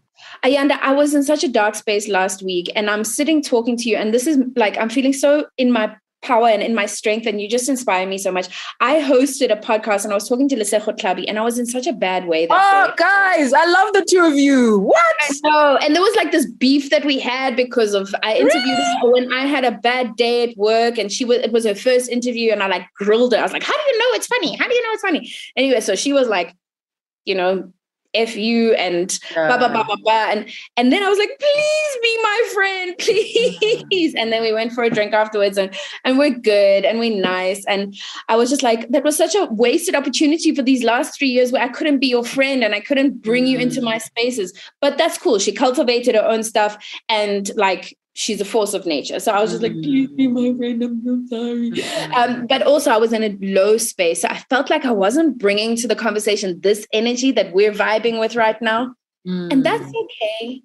Ayanda, 0.46 0.80
I 0.82 0.94
was 0.94 1.14
in 1.14 1.24
such 1.24 1.44
a 1.44 1.50
dark 1.50 1.76
space 1.76 2.08
last 2.08 2.42
week 2.42 2.72
and 2.76 2.90
I'm 2.90 3.04
sitting 3.04 3.42
talking 3.42 3.76
to 3.78 3.90
you, 3.90 3.98
and 3.98 4.14
this 4.14 4.26
is 4.26 4.38
like, 4.56 4.78
I'm 4.78 4.90
feeling 4.90 5.14
so 5.14 5.48
in 5.58 5.72
my 5.72 5.96
power 6.22 6.48
and 6.48 6.62
in 6.62 6.76
my 6.76 6.86
strength 6.86 7.26
and 7.26 7.42
you 7.42 7.50
just 7.50 7.68
inspire 7.68 8.06
me 8.08 8.18
so 8.18 8.32
much. 8.32 8.48
I 8.80 9.00
hosted 9.00 9.52
a 9.52 9.56
podcast 9.56 10.04
and 10.04 10.14
I 10.14 10.16
was 10.16 10.28
talking 10.28 10.48
to 10.50 10.56
Lesego 10.56 10.98
Tlhabi 10.98 11.26
and 11.28 11.40
I 11.40 11.44
was 11.44 11.58
in 11.58 11.66
such 11.66 11.88
a 11.88 11.94
bad 11.94 12.28
way. 12.28 12.48
oh, 12.50 12.88
day. 12.88 12.94
guys, 12.98 13.54
I 13.54 13.66
love 13.66 13.94
the 13.94 14.06
two 14.06 14.24
of 14.26 14.36
you. 14.36 14.80
What? 14.80 15.16
I 15.22 15.34
know. 15.44 15.78
And 15.82 15.96
there 15.96 16.02
was 16.02 16.16
like 16.16 16.32
this 16.32 16.46
beef 16.46 16.90
that 16.90 17.06
we 17.06 17.20
had 17.20 17.56
because 17.56 17.94
of 17.94 18.14
I 18.24 18.36
interviewed 18.36 18.66
really? 18.66 19.00
her 19.02 19.12
when 19.12 19.34
I 19.34 19.46
had 19.46 19.66
a 19.66 19.72
bad 19.72 20.16
day 20.16 20.50
at 20.50 20.58
work 20.58 20.98
and 20.98 21.12
she 21.12 21.26
was 21.26 21.40
it 21.40 21.52
was 21.52 21.66
her 21.66 21.76
first 21.76 22.10
interview 22.10 22.52
and 22.52 22.62
I 22.62 22.68
like 22.68 22.88
grilled 22.96 23.34
her. 23.34 23.40
I 23.40 23.44
was 23.44 23.54
like, 23.54 23.64
how 23.64 23.74
do 23.74 23.92
you 23.92 23.98
know 23.98 24.16
it's 24.16 24.28
funny? 24.28 24.56
How 24.58 24.68
do 24.68 24.74
you 24.74 24.84
know 24.84 24.94
it's 24.94 25.02
funny? 25.02 25.34
Anyway, 25.56 25.80
so 25.82 25.96
she 25.96 26.14
was 26.14 26.28
like, 26.28 26.56
you 27.26 27.36
know, 27.36 27.72
F 28.14 28.36
you 28.36 28.74
and 28.74 29.20
blah, 29.34 29.58
blah, 29.58 29.70
blah, 29.70 29.84
blah, 29.84 29.96
blah. 29.96 30.28
And, 30.30 30.50
and 30.78 30.92
then 30.92 31.04
I 31.04 31.10
was 31.10 31.18
like, 31.18 31.32
please 31.40 31.98
be 32.02 32.24
my 32.24 32.50
friend, 32.54 32.96
please. 33.90 34.16
And 34.16 34.32
then 34.32 34.42
we 34.42 34.54
went 34.54 34.74
for 34.74 34.84
a 34.84 34.90
drink 34.90 35.14
afterwards 35.14 35.58
and, 35.58 35.74
and 36.04 36.18
we're 36.18 36.38
good 36.38 36.86
and 36.86 37.00
we're 37.00 37.22
nice. 37.22 37.64
And 37.66 37.96
I 38.30 38.36
was 38.36 38.50
just 38.50 38.64
like, 38.64 38.90
that 38.90 39.04
was 39.04 39.18
such 39.18 39.36
a 39.36 39.46
wasted 39.52 39.96
opportunity 39.96 40.54
for 40.54 40.62
these 40.62 40.84
last 40.84 41.18
three 41.18 41.30
years 41.30 41.52
where 41.52 41.64
I 41.64 41.70
couldn't 41.70 42.00
be 42.00 42.08
your 42.08 42.24
friend 42.24 42.64
and 42.64 42.76
I 42.76 42.80
couldn't 42.80 43.22
bring 43.22 43.46
mm-hmm. 43.46 43.52
you 43.54 43.60
into 43.60 43.82
my 43.82 43.98
mm. 43.98 44.02
spaces. 44.02 44.54
But 44.82 44.98
that's 44.98 45.18
cool. 45.18 45.40
She 45.40 45.52
cultivated 45.52 46.16
her 46.16 46.26
own 46.26 46.44
stuff 46.44 46.78
and 47.10 47.50
like 47.56 47.98
she's 48.14 48.42
a 48.42 48.46
force 48.46 48.74
of 48.74 48.86
nature. 48.86 49.20
So 49.20 49.32
I 49.32 49.42
was 49.42 49.52
just 49.52 49.64
like, 49.64 49.74
please 49.74 50.10
be 50.10 50.28
my 50.28 50.56
friend. 50.58 50.84
I'm 50.84 51.02
so 51.04 51.22
sorry. 51.30 51.72
Um, 52.14 52.48
but 52.48 52.62
also, 52.64 52.92
I 52.92 52.98
was 52.98 53.14
in 53.14 53.24
a 53.24 53.38
low 53.42 53.78
space. 53.78 54.22
So 54.22 54.28
I 54.28 54.38
felt 54.50 54.70
like 54.70 54.86
I 54.86 54.92
wasn't 54.92 55.38
bringing 55.38 55.76
to 55.78 55.88
the 55.88 55.96
conversation 55.96 56.60
this 56.62 56.86
energy 56.94 57.32
that 57.32 57.54
we're 57.54 57.72
vibing 57.72 58.20
with 58.20 58.36
right 58.36 58.62
now. 58.62 58.94
Mm. 59.28 59.52
And 59.52 59.64
that's 59.64 59.84
mm. 59.84 60.04
okay. 60.04 60.62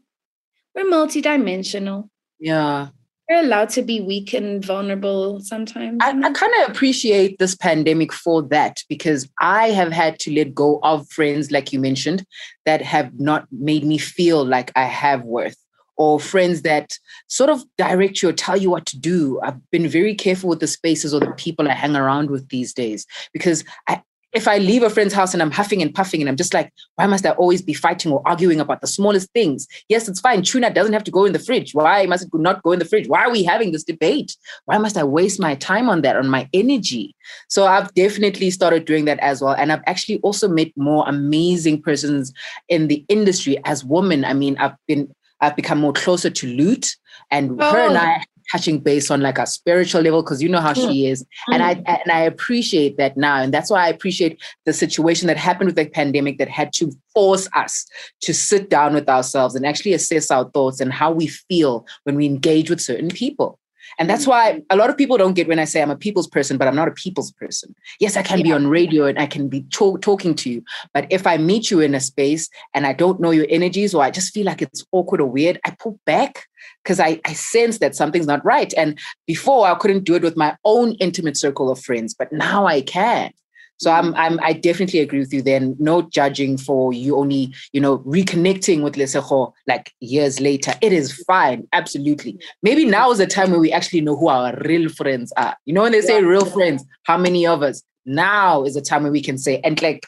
We're 0.74 0.85
multidimensional. 0.85 2.09
Yeah. 2.38 2.88
We're 3.28 3.40
allowed 3.40 3.70
to 3.70 3.82
be 3.82 4.00
weak 4.00 4.32
and 4.35 4.64
vulnerable 4.64 5.40
sometimes. 5.40 5.98
I, 6.00 6.11
I 6.11 6.32
kind 6.32 6.52
of 6.62 6.70
appreciate 6.70 7.38
this 7.38 7.56
pandemic 7.56 8.12
for 8.12 8.42
that 8.42 8.85
because 8.88 9.28
I 9.40 9.70
have 9.70 9.90
had 9.90 10.20
to 10.20 10.32
let 10.32 10.54
go 10.54 10.78
of 10.85 11.09
friends, 11.11 11.50
like 11.50 11.72
you 11.72 11.80
mentioned, 11.80 12.24
that 12.66 12.82
have 12.82 13.18
not 13.18 13.48
made 13.50 13.85
me 13.85 13.98
feel 13.98 14.44
like 14.44 14.70
I 14.76 14.85
have 14.85 15.24
worth 15.24 15.56
or 15.96 16.20
friends 16.20 16.62
that 16.62 16.98
sort 17.28 17.50
of 17.50 17.64
direct 17.78 18.22
you 18.22 18.28
or 18.28 18.32
tell 18.32 18.56
you 18.56 18.70
what 18.70 18.87
to 18.87 18.98
do. 18.98 19.40
I've 19.42 19.59
been 19.70 19.88
very 19.88 20.14
careful 20.14 20.48
with 20.48 20.61
the 20.61 20.66
spaces 20.66 21.14
or 21.14 21.20
the 21.20 21.32
people 21.32 21.68
I 21.68 21.74
hang 21.74 21.96
around 21.96 22.30
with 22.30 22.48
these 22.48 22.72
days 22.72 23.06
because 23.32 23.64
I, 23.88 24.02
if 24.37 24.46
I 24.46 24.59
leave 24.59 24.82
a 24.82 24.90
friend's 24.90 25.14
house 25.14 25.32
and 25.32 25.42
I'm 25.42 25.50
huffing 25.50 25.80
and 25.80 25.94
puffing 25.94 26.20
and 26.20 26.28
I'm 26.28 26.37
just 26.37 26.52
like, 26.52 26.70
why 26.96 27.06
must 27.06 27.24
I 27.24 27.30
always 27.30 27.62
be 27.62 27.72
fighting 27.72 28.12
or 28.12 28.20
arguing 28.26 28.61
about 28.61 28.82
the 28.82 28.87
smallest 28.87 29.32
things? 29.32 29.66
Yes, 29.88 30.09
it's 30.09 30.20
fine. 30.20 30.42
Tuna 30.42 30.68
doesn't 30.68 30.92
have 30.92 31.04
to 31.04 31.11
go 31.11 31.24
in 31.24 31.32
the 31.32 31.38
fridge. 31.38 31.72
Why 31.72 32.04
must 32.04 32.24
it 32.24 32.30
not 32.35 32.62
go 32.62 32.72
in 32.72 32.78
the 32.78 32.85
fridge? 32.85 33.09
Why 33.09 33.24
are 33.24 33.30
we 33.30 33.42
having 33.44 33.72
this 33.72 33.85
debate? 33.85 34.37
Why 34.66 34.76
must 34.76 34.98
I 34.98 35.04
waste 35.04 35.40
my 35.40 35.54
time 35.54 35.88
on 35.88 36.02
that, 36.02 36.16
on 36.16 36.28
my 36.28 36.50
energy? 36.52 37.14
So 37.48 37.66
I've 37.66 37.92
definitely 37.94 38.50
started 38.50 38.85
doing 38.85 39.06
that 39.06 39.20
as 39.20 39.40
well. 39.40 39.54
And 39.54 39.72
I've 39.72 39.82
actually 39.87 40.18
also 40.18 40.48
met 40.48 40.68
more 40.76 41.04
amazing 41.09 41.80
persons 41.80 42.30
in 42.68 42.88
the 42.88 43.06
industry 43.09 43.56
as 43.64 43.85
women. 43.85 44.24
I 44.26 44.35
mean, 44.35 44.59
I've 44.59 44.76
been 44.87 45.14
I've 45.40 45.57
become 45.57 45.79
more 45.79 45.92
closer 45.92 46.31
to 46.31 46.46
Loot 46.46 46.96
and 47.31 47.61
oh. 47.61 47.72
her 47.72 47.79
and 47.88 47.99
I 47.99 48.25
touching 48.51 48.79
base 48.79 49.11
on 49.11 49.20
like 49.20 49.38
a 49.38 49.46
spiritual 49.46 50.03
level 50.03 50.22
because 50.22 50.42
you 50.42 50.49
know 50.49 50.61
how 50.61 50.72
mm. 50.72 50.88
she 50.88 51.07
is 51.07 51.22
mm. 51.22 51.55
and 51.55 51.62
i 51.62 51.72
and 51.87 52.12
i 52.12 52.20
appreciate 52.20 52.96
that 52.96 53.16
now 53.16 53.37
and 53.37 53.53
that's 53.53 53.70
why 53.70 53.85
i 53.85 53.88
appreciate 53.88 54.40
the 54.64 54.72
situation 54.72 55.27
that 55.27 55.37
happened 55.37 55.66
with 55.66 55.77
the 55.77 55.88
pandemic 55.88 56.38
that 56.38 56.49
had 56.49 56.72
to 56.72 56.92
force 57.12 57.49
us 57.55 57.87
to 58.20 58.33
sit 58.33 58.70
down 58.70 58.94
with 58.94 59.09
ourselves 59.09 59.55
and 59.55 59.66
actually 59.66 59.92
assess 59.92 60.31
our 60.31 60.49
thoughts 60.51 60.81
and 60.81 60.92
how 60.92 61.11
we 61.11 61.27
feel 61.27 61.87
when 62.05 62.14
we 62.14 62.27
engage 62.27 62.70
with 62.70 62.81
certain 62.81 63.09
people 63.09 63.59
and 63.99 64.09
that's 64.09 64.25
mm. 64.25 64.29
why 64.29 64.62
a 64.70 64.77
lot 64.77 64.90
of 64.90 64.96
people 64.96 65.16
don't 65.16 65.35
get 65.35 65.49
when 65.49 65.59
I 65.59 65.64
say 65.64 65.83
I'm 65.83 65.90
a 65.90 65.96
people's 65.96 66.27
person, 66.27 66.59
but 66.59 66.68
I'm 66.68 66.77
not 66.77 66.88
a 66.88 66.92
people's 66.92 67.33
person. 67.33 67.75
Yes, 68.01 68.16
I 68.16 68.22
can 68.22 68.38
yeah. 68.38 68.44
be 68.44 68.53
on 68.53 68.66
radio 68.68 69.07
and 69.07 69.18
I 69.18 69.27
can 69.27 69.49
be 69.49 69.62
to- 69.62 69.99
talking 69.99 70.35
to 70.37 70.51
you. 70.51 70.64
But 70.92 71.07
if 71.11 71.27
I 71.27 71.37
meet 71.37 71.70
you 71.70 71.81
in 71.81 71.94
a 71.94 72.01
space 72.01 72.49
and 72.75 72.87
I 72.87 72.92
don't 72.92 73.20
know 73.20 73.31
your 73.31 73.46
energies 73.49 73.94
or 73.94 74.03
I 74.03 74.11
just 74.11 74.33
feel 74.33 74.46
like 74.46 74.62
it's 74.62 74.85
awkward 74.92 75.20
or 75.20 75.27
weird, 75.27 75.61
I 75.64 75.70
pull 75.79 75.99
back 76.07 76.46
because 76.83 77.01
I, 77.01 77.20
I 77.25 77.33
sense 77.33 77.79
that 77.79 77.96
something's 77.96 78.27
not 78.27 78.44
right. 78.44 78.72
And 78.77 78.99
before 79.27 79.66
I 79.66 79.75
couldn't 79.75 80.05
do 80.05 80.14
it 80.14 80.22
with 80.22 80.37
my 80.37 80.57
own 80.64 80.92
intimate 80.94 81.37
circle 81.37 81.70
of 81.70 81.81
friends, 81.81 82.14
but 82.14 82.33
now 82.33 82.66
I 82.66 82.81
can. 82.81 83.33
So 83.78 83.90
I'm, 83.90 84.06
mm-hmm. 84.06 84.16
I'm, 84.16 84.40
I 84.42 84.52
definitely 84.52 85.00
agree 85.00 85.18
with 85.18 85.32
you. 85.32 85.42
Then 85.42 85.76
no 85.78 86.02
judging 86.02 86.56
for 86.56 86.92
you 86.92 87.16
only, 87.16 87.54
you 87.72 87.80
know, 87.80 87.98
reconnecting 87.98 88.82
with 88.82 88.94
Lesego 88.94 89.52
like 89.66 89.92
years 90.00 90.40
later. 90.40 90.74
It 90.80 90.92
is 90.92 91.12
fine, 91.24 91.66
absolutely. 91.72 92.38
Maybe 92.62 92.84
now 92.84 93.10
is 93.10 93.18
the 93.18 93.26
time 93.26 93.50
when 93.50 93.60
we 93.60 93.72
actually 93.72 94.00
know 94.00 94.16
who 94.16 94.28
our 94.28 94.56
real 94.64 94.88
friends 94.88 95.32
are. 95.36 95.56
You 95.66 95.74
know, 95.74 95.82
when 95.82 95.92
they 95.92 96.00
say 96.00 96.20
yeah. 96.20 96.26
real 96.26 96.46
friends, 96.46 96.84
how 97.04 97.18
many 97.18 97.46
of 97.46 97.62
us? 97.62 97.82
Now 98.06 98.64
is 98.64 98.74
the 98.74 98.80
time 98.80 99.02
when 99.02 99.12
we 99.12 99.20
can 99.20 99.36
say 99.36 99.60
and 99.64 99.80
like 99.82 100.06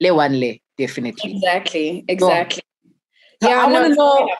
le 0.00 0.14
one 0.14 0.38
le, 0.38 0.54
definitely. 0.78 1.36
Exactly, 1.36 2.04
exactly. 2.08 2.62
So, 3.42 3.48
yeah, 3.50 3.64
I 3.64 3.70
want 3.70 3.88
to 3.88 3.94
know 3.94 4.30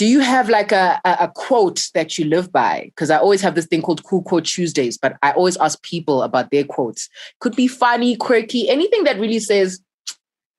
do 0.00 0.06
you 0.06 0.20
have 0.20 0.48
like 0.48 0.72
a, 0.72 0.98
a, 1.04 1.16
a 1.20 1.28
quote 1.28 1.90
that 1.92 2.16
you 2.16 2.24
live 2.24 2.50
by? 2.50 2.84
Because 2.86 3.10
I 3.10 3.18
always 3.18 3.42
have 3.42 3.54
this 3.54 3.66
thing 3.66 3.82
called 3.82 4.02
Cool 4.02 4.22
Quote 4.22 4.46
Tuesdays, 4.46 4.96
but 4.96 5.18
I 5.22 5.32
always 5.32 5.58
ask 5.58 5.82
people 5.82 6.22
about 6.22 6.50
their 6.50 6.64
quotes. 6.64 7.10
Could 7.40 7.54
be 7.54 7.68
funny, 7.68 8.16
quirky, 8.16 8.70
anything 8.70 9.04
that 9.04 9.20
really 9.20 9.40
says, 9.40 9.78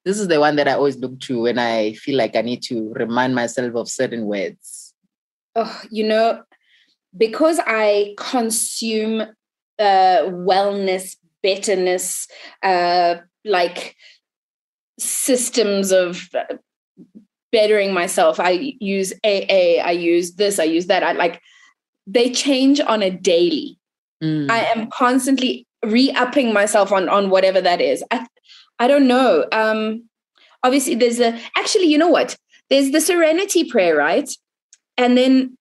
this 0.06 0.20
is 0.20 0.28
the 0.28 0.40
one 0.40 0.58
that 0.58 0.68
I 0.68 0.74
always 0.74 0.96
look 0.98 1.20
to 1.22 1.42
when 1.42 1.58
I 1.58 1.94
feel 1.94 2.20
like 2.20 2.36
I 2.36 2.44
need 2.44 2.62
to 2.66 2.94
remind 2.94 3.34
myself 3.34 3.74
of 3.74 3.90
certain 3.90 4.26
words. 4.26 4.94
Oh, 5.56 5.82
you 5.90 6.04
know, 6.08 6.44
because 7.18 7.60
I 7.66 8.14
consume 8.20 9.22
uh, 9.22 9.26
wellness, 9.80 11.16
betterness, 11.42 12.28
uh, 12.62 13.16
like 13.44 13.96
systems 15.00 15.92
of 15.92 16.30
bettering 17.52 17.94
myself. 17.94 18.40
I 18.40 18.76
use 18.80 19.14
AA, 19.24 19.82
I 19.84 19.92
use 19.92 20.34
this, 20.34 20.60
I 20.60 20.64
use 20.64 20.88
that. 20.88 21.04
I 21.04 21.14
like 21.14 21.42
they 22.08 22.32
change 22.32 22.80
on 22.80 23.02
a 23.02 23.12
daily. 23.12 23.78
Mm. 24.24 24.50
I 24.50 24.60
am 24.66 24.90
constantly 24.90 25.68
re-upping 25.84 26.54
myself 26.54 26.92
on 26.92 27.10
on 27.10 27.30
whatever 27.30 27.62
that 27.62 27.82
is. 27.82 28.04
I 28.12 28.26
I 28.80 28.88
don't 28.88 29.08
know. 29.08 29.46
Um 29.52 30.10
obviously 30.64 30.96
there's 30.96 31.20
a 31.20 31.40
actually, 31.58 31.86
you 31.86 31.98
know 31.98 32.10
what? 32.10 32.38
There's 32.70 32.92
the 32.92 33.02
serenity 33.02 33.70
prayer, 33.70 33.96
right? 33.96 34.30
And 34.98 35.18
then 35.18 35.58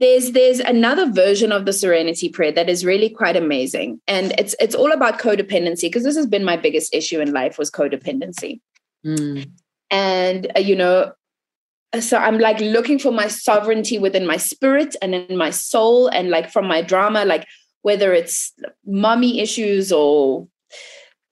there's 0.00 0.32
there's 0.32 0.58
another 0.60 1.10
version 1.10 1.52
of 1.52 1.66
the 1.66 1.72
serenity 1.72 2.28
prayer 2.28 2.50
that 2.50 2.68
is 2.68 2.84
really 2.84 3.10
quite 3.10 3.36
amazing 3.36 4.00
and 4.08 4.32
it's 4.38 4.56
it's 4.58 4.74
all 4.74 4.92
about 4.92 5.20
codependency 5.20 5.82
because 5.82 6.04
this 6.04 6.16
has 6.16 6.26
been 6.26 6.44
my 6.44 6.56
biggest 6.56 6.92
issue 6.94 7.20
in 7.20 7.32
life 7.32 7.58
was 7.58 7.70
codependency 7.70 8.60
mm. 9.06 9.48
and 9.90 10.50
uh, 10.56 10.60
you 10.60 10.74
know 10.74 11.12
so 11.98 12.16
i'm 12.16 12.38
like 12.38 12.60
looking 12.60 12.98
for 12.98 13.10
my 13.10 13.26
sovereignty 13.26 13.98
within 13.98 14.26
my 14.26 14.36
spirit 14.36 14.94
and 15.02 15.14
in 15.14 15.36
my 15.36 15.50
soul 15.50 16.06
and 16.08 16.30
like 16.30 16.50
from 16.50 16.66
my 16.66 16.80
drama 16.80 17.24
like 17.24 17.46
whether 17.82 18.12
it's 18.12 18.52
mommy 18.86 19.40
issues 19.40 19.90
or 19.90 20.46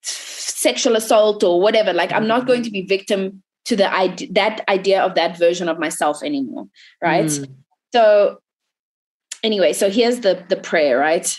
sexual 0.03 0.97
assault 0.97 1.45
or 1.45 1.61
whatever 1.61 1.93
like 1.93 2.13
i'm 2.13 2.27
not 2.27 2.47
going 2.47 2.63
to 2.63 2.71
be 2.71 2.83
victim 2.83 3.43
to 3.65 3.77
the 3.77 3.93
idea 3.95 4.29
that 4.33 4.65
idea 4.69 5.03
of 5.03 5.15
that 5.15 5.39
version 5.39 5.69
of 5.69 5.79
myself 5.79 6.23
anymore 6.23 6.67
right 7.03 7.27
mm. 7.27 7.49
so 7.93 8.39
anyway 9.45 9.73
so 9.73 9.89
here's 9.89 10.21
the 10.21 10.45
the 10.49 10.57
prayer 10.57 10.99
right 10.99 11.39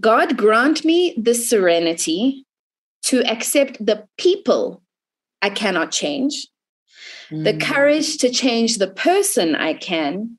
god 0.00 0.38
grant 0.38 0.84
me 0.84 1.14
the 1.18 1.34
serenity 1.34 2.46
to 3.02 3.22
accept 3.30 3.84
the 3.84 4.06
people 4.16 4.82
i 5.42 5.50
cannot 5.50 5.90
change 5.90 6.46
the 7.32 7.54
mm. 7.54 7.60
courage 7.60 8.18
to 8.18 8.30
change 8.30 8.76
the 8.76 8.88
person 8.88 9.56
I 9.56 9.72
can, 9.72 10.38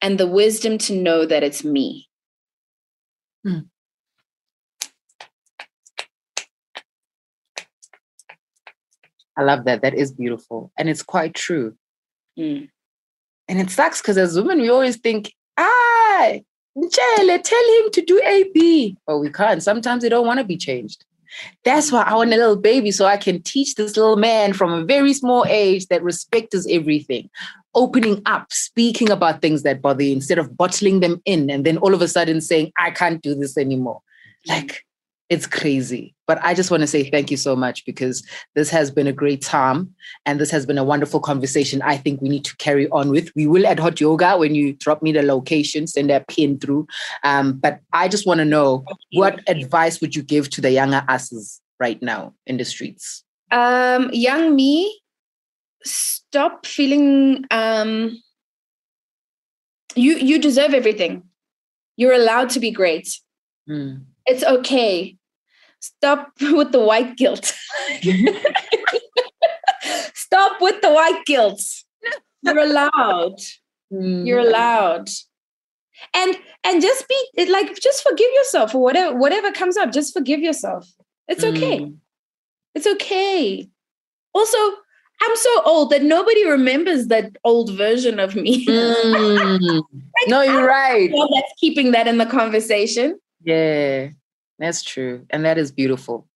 and 0.00 0.16
the 0.16 0.26
wisdom 0.26 0.78
to 0.78 0.94
know 0.94 1.26
that 1.26 1.42
it's 1.42 1.64
me. 1.64 2.08
Mm. 3.46 3.66
I 9.36 9.42
love 9.42 9.64
that. 9.64 9.82
That 9.82 9.94
is 9.94 10.12
beautiful. 10.12 10.70
And 10.78 10.88
it's 10.88 11.02
quite 11.02 11.34
true. 11.34 11.74
Mm. 12.38 12.68
And 13.48 13.60
it 13.60 13.70
sucks 13.70 14.00
because 14.00 14.16
as 14.16 14.36
women, 14.36 14.60
we 14.60 14.70
always 14.70 14.96
think, 14.96 15.34
ah, 15.56 16.38
tell 16.74 17.26
him 17.26 17.90
to 17.90 18.04
do 18.06 18.22
A, 18.24 18.50
B. 18.54 18.96
But 19.06 19.18
we 19.18 19.30
can't. 19.30 19.62
Sometimes 19.62 20.02
they 20.02 20.08
don't 20.08 20.26
want 20.26 20.38
to 20.38 20.44
be 20.44 20.56
changed. 20.56 21.04
That's 21.64 21.92
why 21.92 22.02
I 22.02 22.14
want 22.14 22.32
a 22.32 22.36
little 22.36 22.56
baby 22.56 22.90
so 22.90 23.06
I 23.06 23.16
can 23.16 23.42
teach 23.42 23.74
this 23.74 23.96
little 23.96 24.16
man 24.16 24.52
from 24.52 24.72
a 24.72 24.84
very 24.84 25.12
small 25.12 25.44
age 25.48 25.86
that 25.86 26.02
respect 26.02 26.54
is 26.54 26.66
everything. 26.70 27.30
Opening 27.74 28.20
up, 28.26 28.52
speaking 28.52 29.10
about 29.10 29.40
things 29.40 29.62
that 29.62 29.80
bother 29.80 30.02
you 30.02 30.12
instead 30.12 30.38
of 30.38 30.56
bottling 30.56 31.00
them 31.00 31.22
in 31.24 31.50
and 31.50 31.64
then 31.64 31.78
all 31.78 31.94
of 31.94 32.02
a 32.02 32.08
sudden 32.08 32.40
saying, 32.40 32.72
I 32.76 32.90
can't 32.90 33.22
do 33.22 33.34
this 33.34 33.56
anymore. 33.56 34.02
Like, 34.46 34.84
it's 35.30 35.46
crazy. 35.46 36.12
But 36.26 36.40
I 36.42 36.54
just 36.54 36.72
want 36.72 36.80
to 36.82 36.88
say 36.88 37.08
thank 37.08 37.30
you 37.30 37.36
so 37.36 37.54
much 37.54 37.86
because 37.86 38.24
this 38.56 38.68
has 38.70 38.90
been 38.90 39.06
a 39.06 39.12
great 39.12 39.42
time 39.42 39.94
and 40.26 40.40
this 40.40 40.50
has 40.50 40.66
been 40.66 40.76
a 40.76 40.84
wonderful 40.84 41.20
conversation. 41.20 41.80
I 41.82 41.96
think 41.96 42.20
we 42.20 42.28
need 42.28 42.44
to 42.46 42.56
carry 42.56 42.88
on 42.90 43.10
with. 43.10 43.32
We 43.36 43.46
will 43.46 43.64
at 43.64 43.78
Hot 43.78 44.00
Yoga 44.00 44.36
when 44.36 44.56
you 44.56 44.72
drop 44.72 45.02
me 45.02 45.12
the 45.12 45.22
location, 45.22 45.86
send 45.86 46.10
that 46.10 46.26
pin 46.26 46.58
through. 46.58 46.88
Um, 47.22 47.52
but 47.52 47.80
I 47.92 48.08
just 48.08 48.26
want 48.26 48.38
to 48.38 48.44
know 48.44 48.84
what 49.12 49.40
advice 49.48 50.00
would 50.00 50.16
you 50.16 50.22
give 50.22 50.50
to 50.50 50.60
the 50.60 50.72
younger 50.72 51.04
asses 51.08 51.60
right 51.78 52.00
now 52.02 52.34
in 52.46 52.56
the 52.56 52.64
streets? 52.64 53.24
Um, 53.52 54.10
young 54.12 54.56
me, 54.56 55.00
stop 55.84 56.66
feeling 56.66 57.44
um, 57.52 58.20
you 59.94 60.16
you 60.16 60.40
deserve 60.40 60.74
everything. 60.74 61.22
You're 61.96 62.14
allowed 62.14 62.50
to 62.50 62.60
be 62.60 62.70
great. 62.72 63.08
Mm. 63.68 64.04
It's 64.26 64.44
okay 64.44 65.16
Stop 65.80 66.32
with 66.40 66.72
the 66.72 66.80
white 66.80 67.16
guilt. 67.16 67.54
Stop 70.14 70.60
with 70.60 70.80
the 70.82 70.92
white 70.92 71.22
guilt. 71.26 71.60
You're 72.42 72.58
allowed. 72.58 73.36
Mm. 73.92 74.26
You're 74.26 74.38
allowed. 74.40 75.08
And 76.14 76.36
and 76.64 76.80
just 76.80 77.06
be 77.08 77.46
like 77.50 77.78
just 77.78 78.02
forgive 78.02 78.30
yourself 78.34 78.72
for 78.72 78.82
whatever 78.82 79.14
whatever 79.16 79.52
comes 79.52 79.76
up. 79.76 79.92
Just 79.92 80.14
forgive 80.14 80.40
yourself. 80.40 80.86
It's 81.28 81.44
okay. 81.44 81.80
Mm. 81.80 81.96
It's 82.74 82.86
okay. 82.86 83.68
Also, 84.32 84.58
I'm 85.22 85.36
so 85.36 85.62
old 85.64 85.90
that 85.90 86.02
nobody 86.02 86.46
remembers 86.46 87.08
that 87.08 87.36
old 87.44 87.72
version 87.76 88.18
of 88.18 88.34
me. 88.36 88.64
Mm. 88.66 89.82
like, 89.92 90.28
no, 90.28 90.42
you're 90.42 90.66
right. 90.66 91.10
That's 91.10 91.52
keeping 91.58 91.92
that 91.92 92.06
in 92.06 92.18
the 92.18 92.26
conversation. 92.26 93.18
Yeah. 93.42 94.10
That's 94.60 94.82
true. 94.82 95.26
And 95.30 95.44
that 95.44 95.58
is 95.58 95.72
beautiful. 95.72 96.28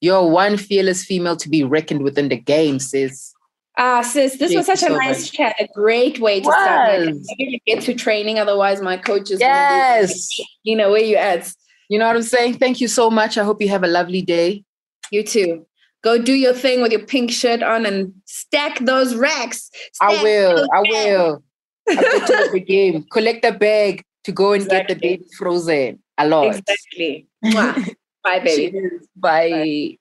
You're 0.00 0.28
one 0.28 0.56
fearless 0.56 1.04
female 1.04 1.36
to 1.36 1.48
be 1.48 1.64
reckoned 1.64 2.02
within 2.02 2.28
the 2.28 2.36
game, 2.36 2.78
sis. 2.78 3.34
Ah, 3.78 4.02
sis, 4.02 4.36
this 4.36 4.52
Thank 4.52 4.58
was 4.58 4.66
such 4.66 4.82
a 4.82 4.92
so 4.92 4.96
nice 4.96 5.22
much. 5.22 5.32
chat. 5.32 5.56
A 5.58 5.66
great 5.74 6.20
way 6.20 6.40
to 6.40 6.46
was. 6.46 6.54
start. 6.54 7.08
I'm 7.08 7.22
to 7.22 7.58
get 7.66 7.82
to 7.84 7.94
training. 7.94 8.38
Otherwise, 8.38 8.82
my 8.82 8.98
coach 8.98 9.30
is 9.30 9.40
yes. 9.40 10.28
you 10.62 10.76
know, 10.76 10.90
where 10.90 11.02
you 11.02 11.16
at? 11.16 11.50
You 11.88 11.98
know 11.98 12.06
what 12.06 12.16
I'm 12.16 12.22
saying? 12.22 12.58
Thank 12.58 12.80
you 12.80 12.88
so 12.88 13.10
much. 13.10 13.38
I 13.38 13.44
hope 13.44 13.62
you 13.62 13.68
have 13.68 13.84
a 13.84 13.88
lovely 13.88 14.20
day. 14.20 14.64
You 15.10 15.22
too. 15.22 15.66
Go 16.02 16.20
do 16.20 16.32
your 16.34 16.52
thing 16.52 16.82
with 16.82 16.92
your 16.92 17.06
pink 17.06 17.30
shirt 17.30 17.62
on 17.62 17.86
and 17.86 18.12
stack 18.26 18.80
those 18.80 19.14
racks. 19.14 19.70
Stack 19.92 20.10
I 20.10 20.22
will. 20.22 20.68
I 20.74 20.80
will. 20.80 21.42
the 21.86 22.64
game. 22.66 23.04
Collect 23.10 23.44
a 23.44 23.52
bag 23.52 24.04
to 24.24 24.32
go 24.32 24.52
and 24.52 24.62
exactly. 24.62 24.94
get 24.94 25.00
the 25.00 25.08
baby 25.08 25.24
frozen. 25.38 26.01
A 26.18 26.26
lot. 26.28 26.56
Exactly. 26.56 27.26
Bye, 27.42 28.40
baby. 28.44 28.70
Cheers. 28.70 29.08
Bye. 29.16 29.98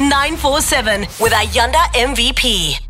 947 0.00 1.00
with 1.20 1.32
Ayanda 1.32 1.82
MVP. 1.94 2.87